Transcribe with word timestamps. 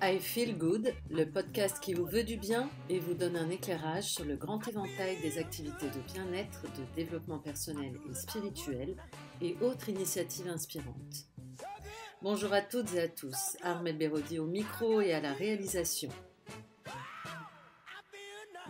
I 0.00 0.18
Feel 0.20 0.56
Good, 0.56 0.94
le 1.10 1.24
podcast 1.24 1.80
qui 1.80 1.92
vous 1.92 2.06
veut 2.06 2.22
du 2.22 2.36
bien 2.36 2.70
et 2.88 2.98
vous 2.98 3.14
donne 3.14 3.36
un 3.36 3.50
éclairage 3.50 4.04
sur 4.04 4.24
le 4.24 4.36
grand 4.36 4.66
éventail 4.66 5.20
des 5.20 5.38
activités 5.38 5.86
de 5.86 6.12
bien-être, 6.12 6.62
de 6.62 6.84
développement 6.94 7.38
personnel 7.38 7.98
et 8.08 8.14
spirituel 8.14 8.96
et 9.42 9.56
autres 9.60 9.88
initiatives 9.88 10.48
inspirantes. 10.48 11.26
Bonjour 12.22 12.52
à 12.52 12.62
toutes 12.62 12.94
et 12.94 13.00
à 13.00 13.08
tous, 13.08 13.56
Armel 13.62 13.98
Bérodi 13.98 14.38
au 14.38 14.46
micro 14.46 15.00
et 15.00 15.12
à 15.12 15.20
la 15.20 15.32
réalisation. 15.32 16.10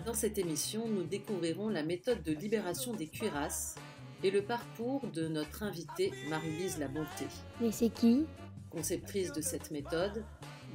Dans 0.07 0.15
cette 0.15 0.39
émission, 0.39 0.89
nous 0.89 1.05
découvrirons 1.05 1.69
la 1.69 1.83
méthode 1.83 2.23
de 2.23 2.33
libération 2.33 2.95
des 2.95 3.09
cuirasses 3.09 3.77
et 4.25 4.31
le 4.31 4.43
parcours 4.43 5.07
de 5.13 5.29
notre 5.29 5.63
invitée 5.63 6.13
Marie-Lise 6.29 6.79
La 6.79 6.89
Bonté. 6.89 7.27
Mais 7.61 7.71
c'est 7.71 7.91
qui? 7.91 8.27
Conceptrice 8.71 9.33
de 9.33 9.41
cette 9.41 9.71
méthode, 9.71 10.25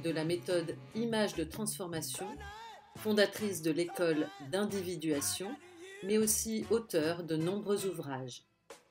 de 0.02 0.10
la 0.10 0.24
méthode 0.24 0.76
Image 0.94 1.34
de 1.34 1.44
transformation, 1.44 2.26
fondatrice 2.96 3.62
de 3.62 3.70
l'école 3.70 4.28
d'individuation, 4.50 5.54
mais 6.02 6.18
aussi 6.18 6.66
auteure 6.70 7.22
de 7.22 7.36
nombreux 7.36 7.86
ouvrages. 7.86 8.42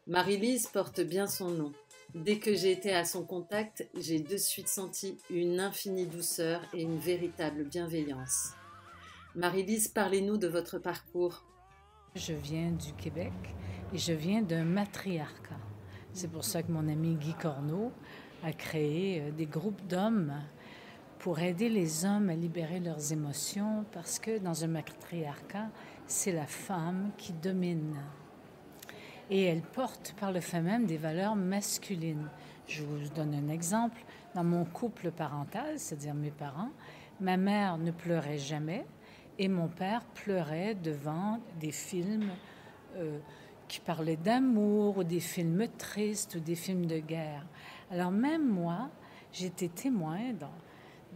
Marie-Lise 0.08 0.68
porte 0.68 1.02
bien 1.02 1.28
son 1.28 1.50
nom. 1.50 1.72
Dès 2.16 2.38
que 2.40 2.54
j'ai 2.54 2.72
été 2.72 2.94
à 2.94 3.06
son 3.06 3.26
contact, 3.26 3.88
j'ai 3.96 4.20
de 4.20 4.38
suite 4.38 4.68
senti 4.68 5.18
une 5.30 5.60
infinie 5.60 6.06
douceur 6.06 6.62
et 6.74 6.82
une 6.82 6.98
véritable 6.98 7.64
bienveillance. 7.64 8.52
Marie-Lise, 9.36 9.88
parlez-nous 9.88 10.38
de 10.38 10.48
votre 10.48 10.78
parcours. 10.78 11.44
Je 12.16 12.34
viens 12.34 12.72
du 12.72 12.94
Québec 12.94 13.34
et 13.94 13.98
je 13.98 14.14
viens 14.14 14.42
d'un 14.42 14.64
matriarcat. 14.64 15.60
C'est 16.14 16.30
pour 16.30 16.44
ça 16.44 16.62
que 16.62 16.72
mon 16.72 16.88
ami 16.88 17.16
Guy 17.16 17.34
Corneau 17.34 17.92
a 18.44 18.52
créé 18.52 19.22
euh, 19.22 19.32
des 19.32 19.46
groupes 19.46 19.82
d'hommes 19.88 20.34
pour 21.20 21.40
aider 21.40 21.70
les 21.70 22.06
hommes 22.06 22.30
à 22.30 22.36
libérer 22.36 22.80
leurs 22.80 23.14
émotions 23.14 23.86
parce 23.94 24.20
que 24.20 24.38
dans 24.40 24.64
un 24.64 24.68
matriarcat, 24.68 25.70
c'est 26.06 26.34
la 26.34 26.46
femme 26.46 27.12
qui 27.18 27.32
domine. 27.34 27.96
Et 29.30 29.44
elle 29.44 29.62
porte 29.62 30.14
par 30.20 30.34
le 30.34 30.42
fait 30.42 30.62
même 30.62 30.86
des 30.86 30.98
valeurs 30.98 31.36
masculines. 31.36 32.28
Je 32.68 32.84
vous 32.84 33.08
donne 33.16 33.34
un 33.34 33.48
exemple. 33.48 34.04
Dans 34.36 34.44
mon 34.44 34.66
couple 34.66 35.12
parental, 35.12 35.80
c'est-à-dire 35.80 36.14
mes 36.14 36.32
parents, 36.32 36.72
ma 37.22 37.38
mère 37.38 37.78
ne 37.78 37.92
pleurait 37.92 38.38
jamais 38.38 38.86
et 39.40 39.48
mon 39.48 39.68
père 39.68 40.04
pleurait 40.14 40.76
devant 40.76 41.40
des 41.60 41.72
films 41.72 42.32
euh, 42.98 43.20
qui 43.74 43.80
parlaient 43.80 44.18
d'amour 44.18 45.00
ou 45.00 45.04
des 45.04 45.20
films 45.20 45.68
tristes 45.80 46.36
ou 46.36 46.40
des 46.40 46.54
films 46.54 46.86
de 46.86 47.00
guerre. 47.00 47.44
Alors 47.90 48.12
même 48.12 48.48
moi, 48.48 48.92
j'étais 49.32 49.68
témoin 49.68 50.20
dans, 50.40 50.54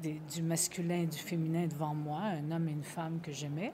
du 0.02 0.42
masculin 0.42 1.02
et 1.02 1.06
du 1.06 1.20
féminin 1.20 1.68
devant 1.68 1.94
moi, 1.94 2.20
un 2.20 2.50
homme 2.50 2.68
et 2.68 2.72
une 2.72 2.84
femme 2.84 3.20
que 3.22 3.32
j'aimais, 3.32 3.74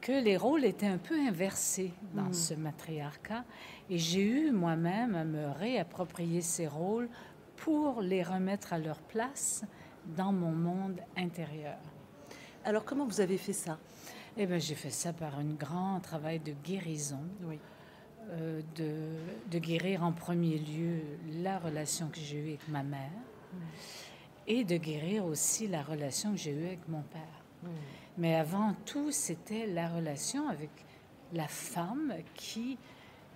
que 0.00 0.12
les 0.24 0.38
rôles 0.38 0.64
étaient 0.64 0.86
un 0.86 0.96
peu 0.96 1.14
inversés 1.28 1.92
dans 2.14 2.30
Mm. 2.30 2.32
ce 2.32 2.54
matriarcat. 2.54 3.44
Et 3.90 3.98
j'ai 3.98 4.22
eu 4.22 4.52
moi-même 4.52 5.14
à 5.14 5.24
me 5.24 5.48
réapproprier 5.50 6.40
ces 6.40 6.66
rôles 6.66 7.10
pour 7.56 8.00
les 8.00 8.22
remettre 8.22 8.72
à 8.72 8.78
leur 8.78 9.02
place 9.02 9.66
dans 10.16 10.32
mon 10.32 10.52
monde 10.52 10.98
intérieur. 11.14 11.76
Alors 12.64 12.86
comment 12.86 13.04
vous 13.04 13.20
avez 13.20 13.36
fait 13.36 13.52
ça? 13.52 13.78
Eh 14.38 14.46
bien, 14.46 14.56
j'ai 14.56 14.76
fait 14.76 14.88
ça 14.88 15.12
par 15.12 15.38
un 15.38 15.44
grand 15.44 16.00
travail 16.00 16.40
de 16.40 16.54
guérison, 16.64 17.20
Oui. 17.42 17.58
Euh, 18.32 18.60
de, 18.76 18.92
de 19.50 19.58
guérir 19.58 20.02
en 20.02 20.12
premier 20.12 20.58
lieu 20.58 21.00
la 21.42 21.58
relation 21.58 22.08
que 22.08 22.18
j'ai 22.18 22.38
eue 22.38 22.48
avec 22.48 22.68
ma 22.68 22.82
mère 22.82 23.10
et 24.46 24.64
de 24.64 24.76
guérir 24.76 25.24
aussi 25.24 25.68
la 25.68 25.82
relation 25.82 26.32
que 26.32 26.38
j'ai 26.38 26.52
eue 26.52 26.66
avec 26.66 26.88
mon 26.88 27.02
père. 27.02 27.70
Mais 28.18 28.34
avant 28.34 28.74
tout, 28.84 29.10
c'était 29.10 29.66
la 29.66 29.88
relation 29.88 30.48
avec 30.48 30.70
la 31.32 31.46
femme 31.46 32.12
qui, 32.34 32.76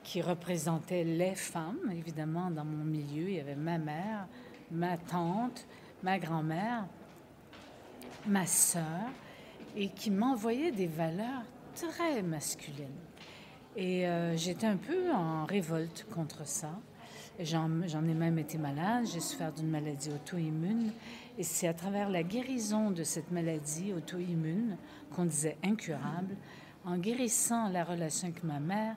qui 0.02 0.20
représentait 0.20 1.04
les 1.04 1.34
femmes. 1.34 1.90
Évidemment, 1.92 2.50
dans 2.50 2.64
mon 2.64 2.84
milieu, 2.84 3.28
il 3.28 3.36
y 3.36 3.40
avait 3.40 3.54
ma 3.54 3.78
mère, 3.78 4.26
ma 4.70 4.96
tante, 4.98 5.66
ma 6.02 6.18
grand-mère, 6.18 6.86
ma 8.26 8.46
sœur, 8.46 9.10
et 9.76 9.88
qui 9.90 10.10
m'envoyait 10.10 10.72
des 10.72 10.88
valeurs 10.88 11.44
très 11.74 12.22
masculines. 12.22 13.05
Et 13.76 14.06
euh, 14.06 14.36
j'étais 14.36 14.66
un 14.66 14.76
peu 14.76 15.12
en 15.12 15.44
révolte 15.44 16.06
contre 16.10 16.46
ça. 16.46 16.70
J'en 17.38 17.82
ai 17.82 18.14
même 18.14 18.38
été 18.38 18.56
malade, 18.56 19.04
j'ai 19.12 19.20
souffert 19.20 19.52
d'une 19.52 19.68
maladie 19.68 20.10
auto-immune. 20.10 20.90
Et 21.38 21.42
c'est 21.42 21.68
à 21.68 21.74
travers 21.74 22.08
la 22.08 22.22
guérison 22.22 22.90
de 22.90 23.04
cette 23.04 23.30
maladie 23.30 23.92
auto-immune, 23.92 24.78
qu'on 25.14 25.26
disait 25.26 25.58
incurable, 25.62 26.34
en 26.86 26.96
guérissant 26.96 27.68
la 27.68 27.84
relation 27.84 28.28
avec 28.28 28.42
ma 28.42 28.58
mère, 28.58 28.96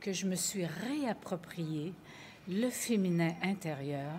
que 0.00 0.12
je 0.12 0.26
me 0.26 0.34
suis 0.34 0.66
réapproprié 0.66 1.94
le 2.48 2.68
féminin 2.68 3.32
intérieur 3.42 4.12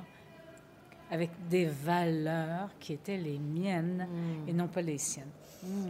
avec 1.11 1.29
des 1.49 1.65
valeurs 1.65 2.69
qui 2.79 2.93
étaient 2.93 3.17
les 3.17 3.39
miennes 3.39 4.07
et 4.47 4.53
non 4.53 4.67
pas 4.67 4.81
les 4.81 4.97
siennes. 4.97 5.25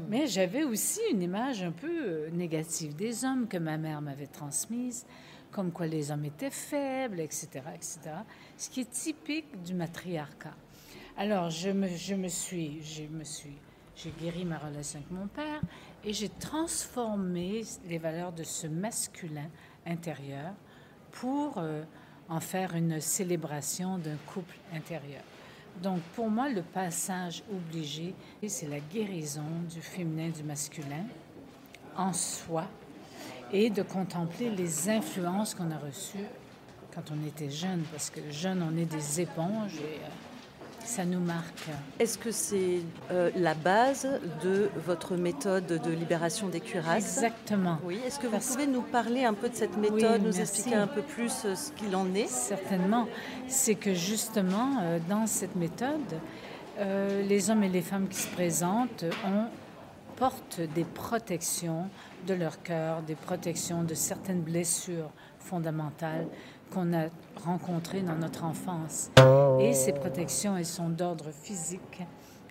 Mais 0.10 0.28
j'avais 0.28 0.64
aussi 0.64 1.00
une 1.12 1.22
image 1.22 1.62
un 1.62 1.72
peu 1.72 1.88
euh, 1.88 2.30
négative 2.32 2.96
des 2.96 3.24
hommes 3.24 3.48
que 3.48 3.58
ma 3.58 3.78
mère 3.78 4.02
m'avait 4.02 4.28
transmise, 4.28 5.06
comme 5.52 5.72
quoi 5.72 5.88
les 5.88 6.12
hommes 6.12 6.26
étaient 6.26 6.50
faibles, 6.50 7.20
etc., 7.20 7.48
etc., 7.76 8.00
ce 8.58 8.70
qui 8.70 8.82
est 8.82 8.90
typique 8.90 9.62
du 9.64 9.74
matriarcat. 9.74 10.56
Alors, 11.18 11.50
je 11.50 11.70
me, 11.70 11.88
je 11.88 12.16
me 12.16 12.28
suis, 12.28 12.82
je 12.82 13.04
me 13.04 13.24
suis, 13.24 13.58
j'ai 13.96 14.12
guéri 14.22 14.46
ma 14.46 14.58
relation 14.58 15.00
avec 15.00 15.12
mon 15.12 15.28
père 15.28 15.62
et 16.04 16.14
j'ai 16.14 16.30
transformé 16.30 17.64
les 17.88 17.98
valeurs 17.98 18.32
de 18.32 18.44
ce 18.44 18.68
masculin 18.68 19.50
intérieur 19.86 20.54
pour 21.12 21.58
euh, 21.58 21.84
en 22.30 22.40
faire 22.40 22.76
une 22.76 23.02
célébration 23.02 23.98
d'un 23.98 24.18
couple 24.28 24.56
intérieur. 24.74 25.24
Donc, 25.82 26.02
pour 26.16 26.30
moi, 26.30 26.50
le 26.50 26.62
passage 26.62 27.44
obligé, 27.52 28.14
c'est 28.48 28.68
la 28.68 28.80
guérison 28.80 29.44
du 29.70 29.82
féminin, 29.82 30.30
du 30.30 30.44
masculin 30.44 31.06
en 31.96 32.14
soi 32.14 32.66
et 33.52 33.70
de 33.70 33.82
contempler 33.82 34.50
les 34.50 34.90
influences 34.90 35.56
qu'on 35.56 35.72
a 35.72 35.78
reçues 35.78 36.28
quand 36.94 37.12
on 37.12 37.28
était 37.28 37.50
jeune, 37.50 37.84
parce 37.92 38.10
que 38.10 38.20
jeune, 38.32 38.64
on 38.64 38.76
est 38.78 38.86
des 38.86 39.22
éponges 39.22 39.80
euh, 39.82 40.08
ça 40.84 41.06
nous 41.06 41.20
marque. 41.20 41.70
Est-ce 42.00 42.18
que 42.18 42.32
c'est 42.32 42.80
euh, 43.12 43.30
la 43.36 43.54
base 43.54 44.08
de 44.44 44.70
votre 44.86 45.16
méthode 45.16 45.66
de 45.68 45.92
libération 45.92 46.48
des 46.48 46.60
cuirasses? 46.60 47.18
Exactement. 47.18 47.78
Oui. 47.84 48.00
Est-ce 48.06 48.18
que 48.20 48.26
vous 48.26 48.32
Parce- 48.34 48.48
pouvez 48.54 48.68
nous 48.68 48.82
parler 48.82 49.24
un 49.26 49.34
peu 49.34 49.50
de 49.50 49.56
cette 49.56 49.78
méthode, 49.78 50.00
Oui, 50.02 50.18
nous 50.20 50.24
merci. 50.26 50.42
expliquer 50.42 50.76
un 50.76 50.88
peu 50.88 51.02
plus 51.02 51.34
euh, 51.46 51.56
ce 51.56 51.72
qu'il 51.74 51.96
en 51.96 52.14
est? 52.16 52.28
Certainement. 52.28 53.08
C'est 53.48 53.76
que 53.76 53.94
justement, 53.94 54.78
euh, 54.82 55.00
dans 55.10 55.28
cette 55.28 55.56
méthode, 55.56 56.20
euh, 56.80 57.22
les 57.24 57.50
hommes 57.50 57.64
et 57.64 57.70
les 57.70 57.82
femmes 57.82 58.08
qui 58.08 58.18
se 58.18 58.28
présentent 58.28 59.04
ont, 59.26 59.46
portent 60.16 60.62
des 60.76 60.84
protections 60.86 61.88
de 62.28 62.34
leur 62.34 62.62
cœur, 62.64 63.02
des 63.04 63.16
protections 63.16 63.84
de 63.84 63.94
certaines 63.94 64.42
blessures 64.42 65.10
fondamentales 65.40 66.28
qu'on 66.72 66.94
a 66.94 67.08
rencontrées 67.44 68.02
dans 68.02 68.16
notre 68.16 68.44
enfance. 68.44 69.12
Et 69.60 69.74
ces 69.74 69.94
protections, 69.94 70.58
elles 70.58 70.66
sont 70.66 70.90
d'ordre 70.90 71.32
physique, 71.32 72.02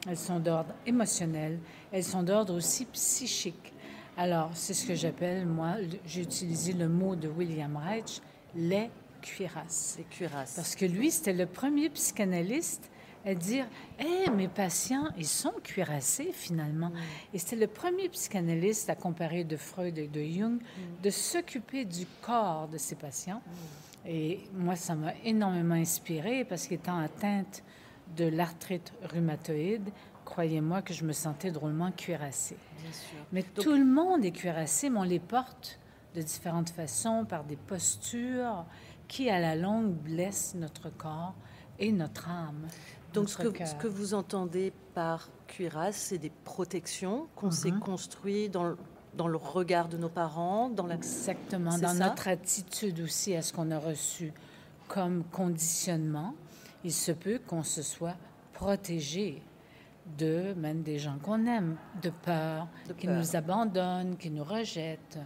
elles 0.08 0.16
sont 0.16 0.40
d'ordre 0.40 0.74
émotionnel, 0.86 1.58
elles 1.92 2.04
sont 2.04 2.22
d'ordre 2.22 2.54
aussi 2.54 2.84
psychique. 2.86 3.72
Alors, 4.16 4.50
c'est 4.54 4.74
ce 4.74 4.86
que 4.86 4.94
j'appelle, 4.94 5.46
moi, 5.46 5.74
j'ai 6.04 6.22
utilisé 6.22 6.72
le 6.72 6.88
mot 6.88 7.14
de 7.14 7.28
William 7.28 7.76
Reich, 7.76 8.20
les 8.54 8.90
cuirasses. 9.22 9.96
Les 9.98 10.04
cuirasses. 10.04 10.54
Parce 10.56 10.74
que 10.74 10.84
lui, 10.86 11.10
c'était 11.10 11.32
le 11.32 11.46
premier 11.46 11.88
psychanalyste 11.90 12.90
à 13.24 13.34
dire 13.34 13.66
Eh, 13.98 14.30
mes 14.30 14.48
patients, 14.48 15.08
ils 15.16 15.26
sont 15.26 15.54
cuirassés 15.62 16.30
finalement. 16.32 16.92
Et 17.32 17.38
c'était 17.38 17.56
le 17.56 17.66
premier 17.66 18.08
psychanalyste 18.08 18.90
à 18.90 18.94
comparer 18.94 19.44
de 19.44 19.56
Freud 19.56 19.98
et 19.98 20.08
de 20.08 20.22
Jung 20.22 20.60
de 21.02 21.10
s'occuper 21.10 21.84
du 21.84 22.06
corps 22.22 22.68
de 22.68 22.78
ses 22.78 22.94
patients. 22.94 23.42
Et 24.06 24.40
moi, 24.54 24.76
ça 24.76 24.94
m'a 24.94 25.12
énormément 25.24 25.74
inspirée 25.74 26.44
parce 26.44 26.66
qu'étant 26.66 26.98
atteinte 26.98 27.62
de 28.16 28.24
l'arthrite 28.24 28.92
rhumatoïde, 29.02 29.90
croyez-moi 30.24 30.82
que 30.82 30.94
je 30.94 31.04
me 31.04 31.12
sentais 31.12 31.50
drôlement 31.50 31.90
cuirassée. 31.92 32.56
Bien 32.82 32.92
sûr. 32.92 33.18
Mais 33.32 33.42
tout 33.42 33.72
le 33.72 33.84
monde 33.84 34.24
est 34.24 34.32
cuirassé, 34.32 34.88
mais 34.88 34.98
on 34.98 35.02
les 35.02 35.18
porte 35.18 35.78
de 36.14 36.22
différentes 36.22 36.70
façons, 36.70 37.24
par 37.24 37.44
des 37.44 37.56
postures 37.56 38.64
qui, 39.08 39.30
à 39.30 39.40
la 39.40 39.56
longue, 39.56 39.92
blessent 39.92 40.54
notre 40.54 40.90
corps 40.90 41.34
et 41.78 41.92
notre 41.92 42.28
âme. 42.28 42.66
Donc, 43.14 43.28
ce 43.28 43.38
notre 43.38 43.52
que, 43.52 43.58
cœur. 43.58 43.68
ce 43.68 43.74
que 43.76 43.88
vous 43.88 44.14
entendez 44.14 44.72
par 44.94 45.28
cuirasse, 45.46 45.96
c'est 45.96 46.18
des 46.18 46.32
protections 46.44 47.26
qu'on 47.36 47.50
s'est 47.50 47.70
Mhm. 47.70 47.80
construites 47.80 48.52
dans, 48.52 48.64
le- 48.64 48.76
dans 49.14 49.28
le 49.28 49.36
regard 49.36 49.88
de 49.88 49.96
nos 49.96 50.08
parents, 50.10 50.68
dans 50.68 50.86
la... 50.86 50.94
Exactement. 50.96 51.76
Dans 51.78 51.94
ça? 51.94 52.08
notre 52.08 52.28
attitude 52.28 53.00
aussi 53.00 53.34
à 53.34 53.42
ce 53.42 53.52
qu'on 53.52 53.70
a 53.70 53.78
reçu 53.78 54.32
comme 54.88 55.24
conditionnement, 55.24 56.34
il 56.84 56.92
se 56.92 57.12
peut 57.12 57.40
qu'on 57.46 57.62
se 57.62 57.82
soit 57.82 58.16
protéger 58.52 59.42
de 60.18 60.54
même 60.56 60.82
des 60.82 60.98
gens 60.98 61.18
qu'on 61.22 61.46
aime, 61.46 61.76
de 62.02 62.10
peur, 62.10 62.66
qui 62.98 63.06
nous 63.08 63.36
abandonnent, 63.36 64.16
qui 64.16 64.30
nous 64.30 64.44
rejettent. 64.44 65.18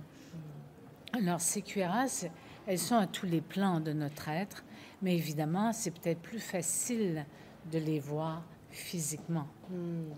Alors 1.12 1.40
ces 1.40 1.62
cuirasses, 1.62 2.26
elles 2.66 2.78
sont 2.78 2.96
à 2.96 3.06
tous 3.06 3.26
les 3.26 3.40
plans 3.40 3.80
de 3.80 3.92
notre 3.92 4.28
être, 4.28 4.64
mais 5.02 5.14
évidemment, 5.16 5.72
c'est 5.72 5.90
peut-être 5.92 6.20
plus 6.20 6.40
facile 6.40 7.24
de 7.70 7.78
les 7.78 8.00
voir 8.00 8.42
physiquement. 8.70 9.46
Hmm. 9.70 10.10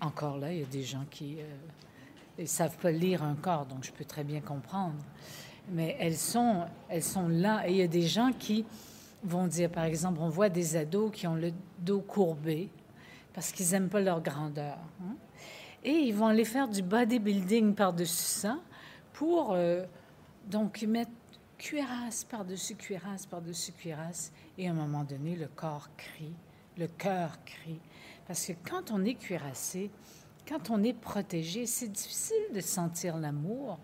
Encore 0.00 0.38
là, 0.38 0.52
il 0.52 0.60
y 0.60 0.62
a 0.62 0.66
des 0.66 0.82
gens 0.82 1.04
qui 1.10 1.36
ne 1.36 2.42
euh, 2.42 2.46
savent 2.46 2.76
pas 2.78 2.90
lire 2.90 3.22
un 3.22 3.34
corps, 3.34 3.66
donc 3.66 3.84
je 3.84 3.92
peux 3.92 4.04
très 4.04 4.24
bien 4.24 4.40
comprendre. 4.40 4.96
Mais 5.70 5.96
elles 6.00 6.16
sont, 6.16 6.66
elles 6.88 7.04
sont 7.04 7.28
là. 7.28 7.68
Et 7.68 7.70
il 7.70 7.76
y 7.76 7.82
a 7.82 7.88
des 7.88 8.06
gens 8.06 8.32
qui 8.36 8.64
vont 9.22 9.46
dire, 9.46 9.70
par 9.70 9.84
exemple, 9.84 10.18
on 10.20 10.28
voit 10.28 10.48
des 10.48 10.76
ados 10.76 11.12
qui 11.12 11.26
ont 11.26 11.36
le 11.36 11.52
dos 11.78 12.00
courbé 12.00 12.68
parce 13.32 13.52
qu'ils 13.52 13.70
n'aiment 13.70 13.88
pas 13.88 14.00
leur 14.00 14.20
grandeur. 14.20 14.78
Hein. 15.02 15.14
Et 15.84 15.92
ils 15.92 16.14
vont 16.14 16.26
aller 16.26 16.44
faire 16.44 16.68
du 16.68 16.82
bodybuilding 16.82 17.74
par-dessus 17.74 18.40
ça 18.40 18.58
pour 19.12 19.52
euh, 19.52 19.84
donc 20.46 20.82
mettre 20.82 21.10
cuirasse 21.58 22.24
par-dessus 22.24 22.74
cuirasse 22.74 23.26
par-dessus 23.26 23.72
cuirasse. 23.72 24.32
Et 24.58 24.68
à 24.68 24.70
un 24.72 24.74
moment 24.74 25.04
donné, 25.04 25.36
le 25.36 25.48
corps 25.48 25.88
crie, 25.96 26.34
le 26.78 26.86
cœur 26.86 27.38
crie. 27.44 27.80
Parce 28.26 28.46
que 28.46 28.52
quand 28.68 28.90
on 28.90 29.04
est 29.04 29.14
cuirassé, 29.14 29.90
quand 30.48 30.70
on 30.70 30.82
est 30.82 30.92
protégé, 30.92 31.66
c'est 31.66 31.88
difficile 31.88 32.44
de 32.54 32.60
sentir 32.60 33.16
l'amour 33.16 33.78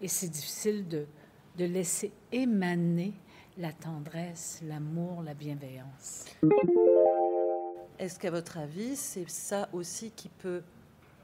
et 0.00 0.08
c'est 0.08 0.28
difficile 0.28 0.86
de, 0.88 1.06
de 1.58 1.64
laisser 1.64 2.12
émaner 2.32 3.12
la 3.58 3.72
tendresse, 3.72 4.60
l'amour, 4.64 5.22
la 5.22 5.34
bienveillance. 5.34 6.24
Est-ce 7.98 8.18
qu'à 8.18 8.30
votre 8.30 8.58
avis, 8.58 8.96
c'est 8.96 9.28
ça 9.28 9.68
aussi 9.72 10.10
qui 10.10 10.28
peut 10.28 10.62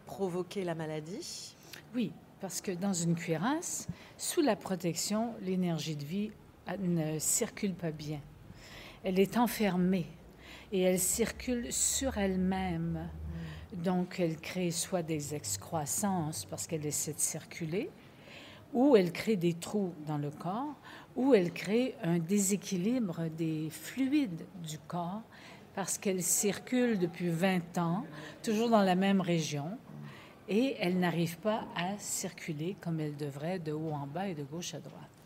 provoquer 0.07 0.65
la 0.65 0.75
maladie? 0.75 1.57
Oui, 1.95 2.13
parce 2.41 2.61
que 2.61 2.71
dans 2.71 2.93
une 2.93 3.15
cuirasse, 3.15 3.89
sous 4.17 4.43
la 4.43 4.57
protection, 4.57 5.35
l'énergie 5.41 5.97
de 5.97 6.05
vie 6.05 6.31
ne 6.79 7.19
circule 7.19 7.75
pas 7.75 7.91
bien. 7.91 8.21
Elle 9.05 9.19
est 9.19 9.37
enfermée 9.37 10.07
et 10.73 10.83
elle 10.83 10.99
circule 10.99 11.73
sur 11.73 12.19
elle-même. 12.19 13.09
Donc, 13.73 14.21
elle 14.21 14.37
crée 14.37 14.71
soit 14.71 15.03
des 15.03 15.35
excroissances 15.35 16.45
parce 16.45 16.67
qu'elle 16.67 16.87
essaie 16.87 17.13
de 17.13 17.21
circuler, 17.21 17.91
ou 18.73 18.97
elle 18.97 19.13
crée 19.13 19.37
des 19.37 19.55
trous 19.55 19.95
dans 20.07 20.19
le 20.19 20.31
corps, 20.31 20.75
ou 21.17 21.35
elle 21.35 21.53
crée 21.53 21.95
un 22.03 22.19
déséquilibre 22.19 23.29
des 23.37 23.69
fluides 23.71 24.47
du 24.67 24.79
corps 24.79 25.23
parce 25.75 25.97
qu'elle 25.97 26.23
circule 26.23 26.99
depuis 26.99 27.29
20 27.29 27.79
ans, 27.79 28.05
toujours 28.43 28.69
dans 28.69 28.83
la 28.83 28.97
même 28.97 29.21
région, 29.21 29.79
et 30.49 30.77
elle 30.81 30.99
n'arrive 30.99 31.39
pas 31.39 31.67
à 31.77 31.97
circuler 31.99 32.77
comme 32.81 33.01
elle 33.01 33.17
devrait 33.17 33.59
de 33.59 33.73
haut 33.73 33.93
en 33.93 34.07
bas 34.07 34.29
et 34.29 34.35
de 34.35 34.43
gauche 34.43 34.75
à 34.75 34.81
droite. 34.81 35.18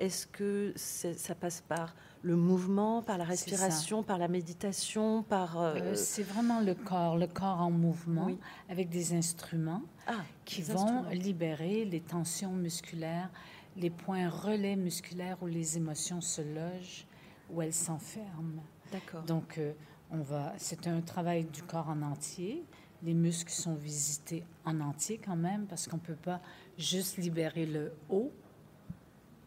Est-ce 0.00 0.26
que 0.26 0.72
ça 0.76 1.34
passe 1.34 1.60
par 1.60 1.94
le 2.22 2.34
mouvement, 2.34 3.02
par 3.02 3.18
la 3.18 3.24
respiration, 3.24 4.02
par 4.02 4.16
la 4.16 4.28
méditation, 4.28 5.22
par... 5.22 5.60
Euh, 5.60 5.74
euh, 5.76 5.94
c'est 5.94 6.22
vraiment 6.22 6.60
le 6.60 6.74
corps, 6.74 7.18
le 7.18 7.26
corps 7.26 7.60
en 7.60 7.70
mouvement, 7.70 8.30
avec 8.70 8.88
des 8.88 9.12
instruments 9.12 9.82
ah, 10.06 10.22
qui 10.46 10.62
vont 10.62 11.04
libérer 11.10 11.84
les 11.84 12.00
tensions 12.00 12.52
musculaires, 12.52 13.30
les 13.76 13.90
points 13.90 14.28
relais 14.28 14.74
musculaires 14.74 15.36
où 15.42 15.46
les 15.46 15.76
émotions 15.76 16.22
se 16.22 16.40
logent, 16.40 17.06
où 17.50 17.60
elles 17.60 17.74
s'enferment. 17.74 18.64
D'accord. 18.92 19.22
Donc, 19.24 19.58
euh, 19.58 19.72
on 20.10 20.22
va, 20.22 20.54
c'est 20.56 20.86
un 20.86 21.02
travail 21.02 21.44
du 21.44 21.62
corps 21.62 21.90
en 21.90 22.00
entier. 22.00 22.64
Les 23.02 23.14
muscles 23.14 23.52
sont 23.52 23.74
visités 23.74 24.44
en 24.64 24.80
entier 24.80 25.20
quand 25.22 25.36
même, 25.36 25.66
parce 25.66 25.86
qu'on 25.86 25.96
ne 25.96 26.02
peut 26.02 26.14
pas 26.14 26.40
juste 26.78 27.18
libérer 27.18 27.66
le 27.66 27.92
haut 28.08 28.32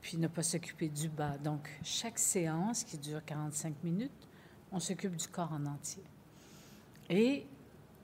puis 0.03 0.17
ne 0.17 0.27
pas 0.27 0.43
s'occuper 0.43 0.89
du 0.89 1.07
bas. 1.07 1.37
Donc, 1.37 1.69
chaque 1.81 2.19
séance 2.19 2.83
qui 2.83 2.97
dure 2.97 3.23
45 3.23 3.83
minutes, 3.85 4.27
on 4.73 4.79
s'occupe 4.79 5.15
du 5.15 5.27
corps 5.29 5.53
en 5.53 5.65
entier. 5.65 6.03
Et 7.09 7.45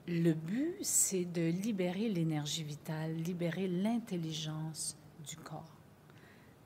le 0.08 0.32
but, 0.32 0.76
c'est 0.80 1.26
de 1.26 1.42
libérer 1.42 2.08
l'énergie 2.08 2.64
vitale, 2.64 3.14
libérer 3.16 3.68
l'intelligence 3.68 4.96
du 5.28 5.36
corps. 5.36 5.76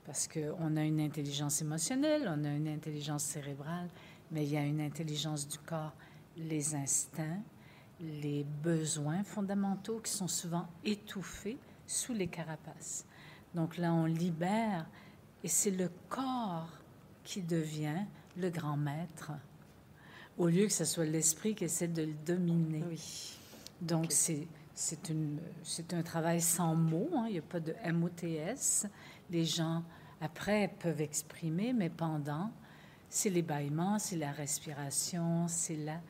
Parce 0.05 0.29
qu'on 0.29 0.77
a 0.77 0.83
une 0.83 1.01
intelligence 1.01 1.61
émotionnelle, 1.61 2.31
on 2.33 2.45
a 2.45 2.53
une 2.53 2.69
intelligence 2.69 3.25
cérébrale, 3.25 3.89
mais 4.31 4.45
il 4.45 4.53
y 4.53 4.57
a 4.57 4.63
une 4.63 4.79
intelligence 4.79 5.49
du 5.49 5.57
corps, 5.59 5.93
les 6.37 6.75
instincts, 6.75 7.43
les 7.99 8.45
besoins 8.63 9.23
fondamentaux 9.25 9.99
qui 9.99 10.13
sont 10.13 10.29
souvent 10.29 10.67
étouffés 10.85 11.57
sous 11.85 12.13
les 12.13 12.27
carapaces. 12.27 13.05
Donc 13.53 13.77
là, 13.77 13.93
on 13.93 14.05
libère 14.05 14.85
et 15.45 15.47
c'est 15.47 15.69
le 15.69 15.91
corps 16.09 16.67
qui 17.23 17.43
devient 17.43 18.03
le 18.35 18.49
grand 18.49 18.77
maître, 18.77 19.31
au 20.39 20.47
lieu 20.47 20.65
que 20.65 20.73
ce 20.73 20.85
soit 20.85 21.05
l'esprit 21.05 21.53
qui 21.53 21.65
essaie 21.65 21.87
de 21.87 22.01
le 22.01 22.15
dominer. 22.25 22.83
Oui. 22.89 23.37
Donc, 23.79 24.07
c'est, 24.09 24.47
c'est, 24.73 25.07
une, 25.09 25.37
c'est 25.61 25.93
un 25.93 26.01
travail 26.01 26.41
sans 26.41 26.73
mots, 26.73 27.11
hein. 27.15 27.25
il 27.27 27.33
n'y 27.33 27.37
a 27.37 27.43
pas 27.43 27.59
de 27.59 27.75
MOTS. 27.91 28.87
Les 29.29 29.45
gens, 29.45 29.83
après, 30.19 30.73
peuvent 30.79 31.01
exprimer, 31.01 31.73
mais 31.73 31.91
pendant, 31.91 32.49
c'est 33.07 33.29
les 33.29 33.43
bâillements, 33.43 33.99
c'est 33.99 34.17
la 34.17 34.31
respiration, 34.31 35.47
c'est 35.47 35.77
la 35.77 36.01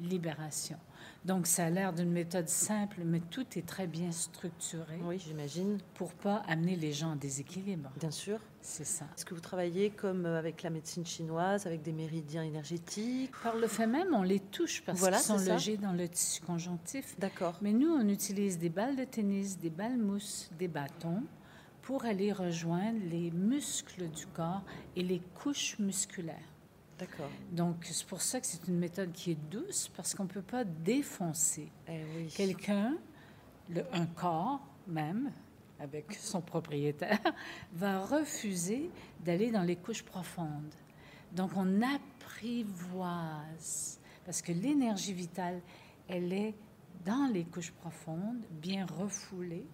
libération. 0.00 0.78
Donc, 1.24 1.46
ça 1.46 1.66
a 1.66 1.70
l'air 1.70 1.92
d'une 1.92 2.10
méthode 2.10 2.48
simple, 2.48 3.02
mais 3.04 3.20
tout 3.20 3.46
est 3.56 3.66
très 3.66 3.86
bien 3.86 4.12
structuré. 4.12 4.98
Oui, 5.02 5.18
j'imagine. 5.18 5.78
Pour 5.94 6.12
pas 6.12 6.42
amener 6.48 6.76
les 6.76 6.92
gens 6.92 7.12
en 7.12 7.16
déséquilibre. 7.16 7.90
Bien 7.98 8.10
sûr. 8.10 8.38
C'est 8.60 8.84
ça. 8.84 9.06
Est-ce 9.16 9.24
que 9.24 9.34
vous 9.34 9.40
travaillez 9.40 9.90
comme 9.90 10.26
euh, 10.26 10.38
avec 10.38 10.62
la 10.62 10.70
médecine 10.70 11.06
chinoise, 11.06 11.66
avec 11.66 11.82
des 11.82 11.92
méridiens 11.92 12.42
énergétiques? 12.42 13.32
Par 13.42 13.56
le 13.56 13.66
fait 13.66 13.86
même, 13.86 14.14
on 14.14 14.22
les 14.22 14.40
touche 14.40 14.82
parce 14.84 15.00
qu'ils 15.00 15.14
sont 15.16 15.38
logés 15.38 15.76
dans 15.76 15.92
le 15.92 16.08
tissu 16.08 16.42
conjonctif. 16.42 17.18
D'accord. 17.18 17.56
Mais 17.62 17.72
nous, 17.72 17.90
on 17.90 18.08
utilise 18.08 18.58
des 18.58 18.68
balles 18.68 18.96
de 18.96 19.04
tennis, 19.04 19.58
des 19.58 19.70
balles 19.70 19.96
mousse, 19.96 20.50
des 20.58 20.68
bâtons 20.68 21.22
pour 21.82 22.04
aller 22.04 22.32
rejoindre 22.32 22.98
les 23.10 23.30
muscles 23.30 24.08
du 24.10 24.26
corps 24.26 24.62
et 24.94 25.02
les 25.02 25.22
couches 25.42 25.78
musculaires. 25.78 26.36
D'accord. 26.98 27.30
Donc, 27.52 27.76
c'est 27.84 28.06
pour 28.06 28.20
ça 28.20 28.40
que 28.40 28.46
c'est 28.46 28.66
une 28.66 28.78
méthode 28.78 29.12
qui 29.12 29.30
est 29.32 29.38
douce, 29.50 29.90
parce 29.96 30.14
qu'on 30.14 30.24
ne 30.24 30.28
peut 30.28 30.42
pas 30.42 30.64
défoncer 30.64 31.70
eh 31.88 32.26
quelqu'un, 32.34 32.96
un 33.92 34.06
corps 34.06 34.60
même, 34.86 35.30
avec 35.78 36.12
son 36.14 36.40
propriétaire, 36.40 37.20
va 37.72 38.04
refuser 38.04 38.90
d'aller 39.24 39.52
dans 39.52 39.62
les 39.62 39.76
couches 39.76 40.02
profondes. 40.02 40.74
Donc, 41.32 41.52
on 41.56 41.82
apprivoise, 41.82 42.80
parce 44.24 44.42
que 44.42 44.50
l'énergie 44.52 45.12
vitale, 45.12 45.60
elle 46.08 46.32
est 46.32 46.54
dans 47.04 47.30
les 47.32 47.44
couches 47.44 47.70
profondes, 47.72 48.44
bien 48.50 48.86
refoulée. 48.86 49.66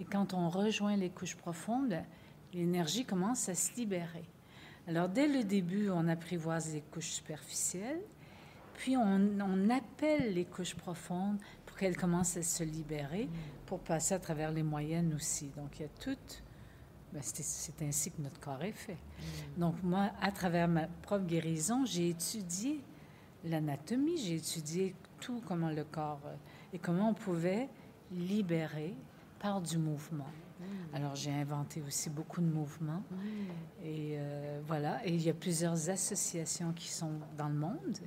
Et 0.00 0.04
quand 0.04 0.34
on 0.34 0.48
rejoint 0.48 0.96
les 0.96 1.10
couches 1.10 1.36
profondes, 1.36 2.02
l'énergie 2.52 3.04
commence 3.04 3.48
à 3.48 3.54
se 3.54 3.72
libérer. 3.76 4.24
Alors, 4.88 5.08
dès 5.08 5.26
le 5.26 5.42
début, 5.42 5.90
on 5.90 6.06
apprivoise 6.06 6.72
les 6.72 6.80
couches 6.80 7.10
superficielles, 7.10 8.00
puis 8.74 8.96
on, 8.96 9.70
appelle 9.70 10.34
les 10.34 10.44
couches 10.44 10.74
profondes 10.74 11.38
pour 11.64 11.76
qu'elles 11.76 11.96
commencent 11.96 12.36
à 12.36 12.42
se 12.42 12.62
libérer, 12.62 13.28
pour 13.64 13.80
passer 13.80 14.14
à 14.14 14.18
travers 14.18 14.52
les 14.52 14.62
moyennes 14.62 15.12
aussi. 15.14 15.50
Donc, 15.56 15.78
il 15.78 15.82
y 15.82 15.84
a 15.86 15.88
tout. 16.00 16.16
Ben, 17.12 17.20
c'est 17.22 17.82
ainsi 17.82 18.10
que 18.10 18.20
notre 18.20 18.38
corps 18.38 18.62
est 18.62 18.72
fait. 18.72 18.92
Mm. 19.56 19.60
Donc, 19.60 19.82
moi, 19.82 20.10
à 20.20 20.30
travers 20.30 20.68
ma 20.68 20.86
propre 20.86 21.24
guérison, 21.24 21.84
j'ai 21.84 22.10
étudié 22.10 22.80
l'anatomie, 23.44 24.18
j'ai 24.18 24.36
étudié 24.36 24.94
tout, 25.20 25.42
comment 25.46 25.70
le 25.70 25.84
corps 25.84 26.20
euh, 26.26 26.34
et 26.72 26.78
comment 26.78 27.10
on 27.10 27.14
pouvait 27.14 27.68
libérer 28.12 28.94
par 29.38 29.60
du 29.60 29.78
mouvement. 29.78 30.28
Mm. 30.60 30.96
Alors 30.96 31.14
j'ai 31.14 31.30
inventé 31.30 31.82
aussi 31.86 32.10
beaucoup 32.10 32.40
de 32.40 32.46
mouvements. 32.46 33.02
Mm. 33.10 33.16
Et 33.84 34.14
euh, 34.16 34.60
voilà, 34.66 35.04
et 35.06 35.12
il 35.12 35.22
y 35.22 35.30
a 35.30 35.34
plusieurs 35.34 35.90
associations 35.90 36.72
qui 36.72 36.88
sont 36.88 37.12
dans 37.36 37.48
le 37.48 37.54
monde, 37.54 37.98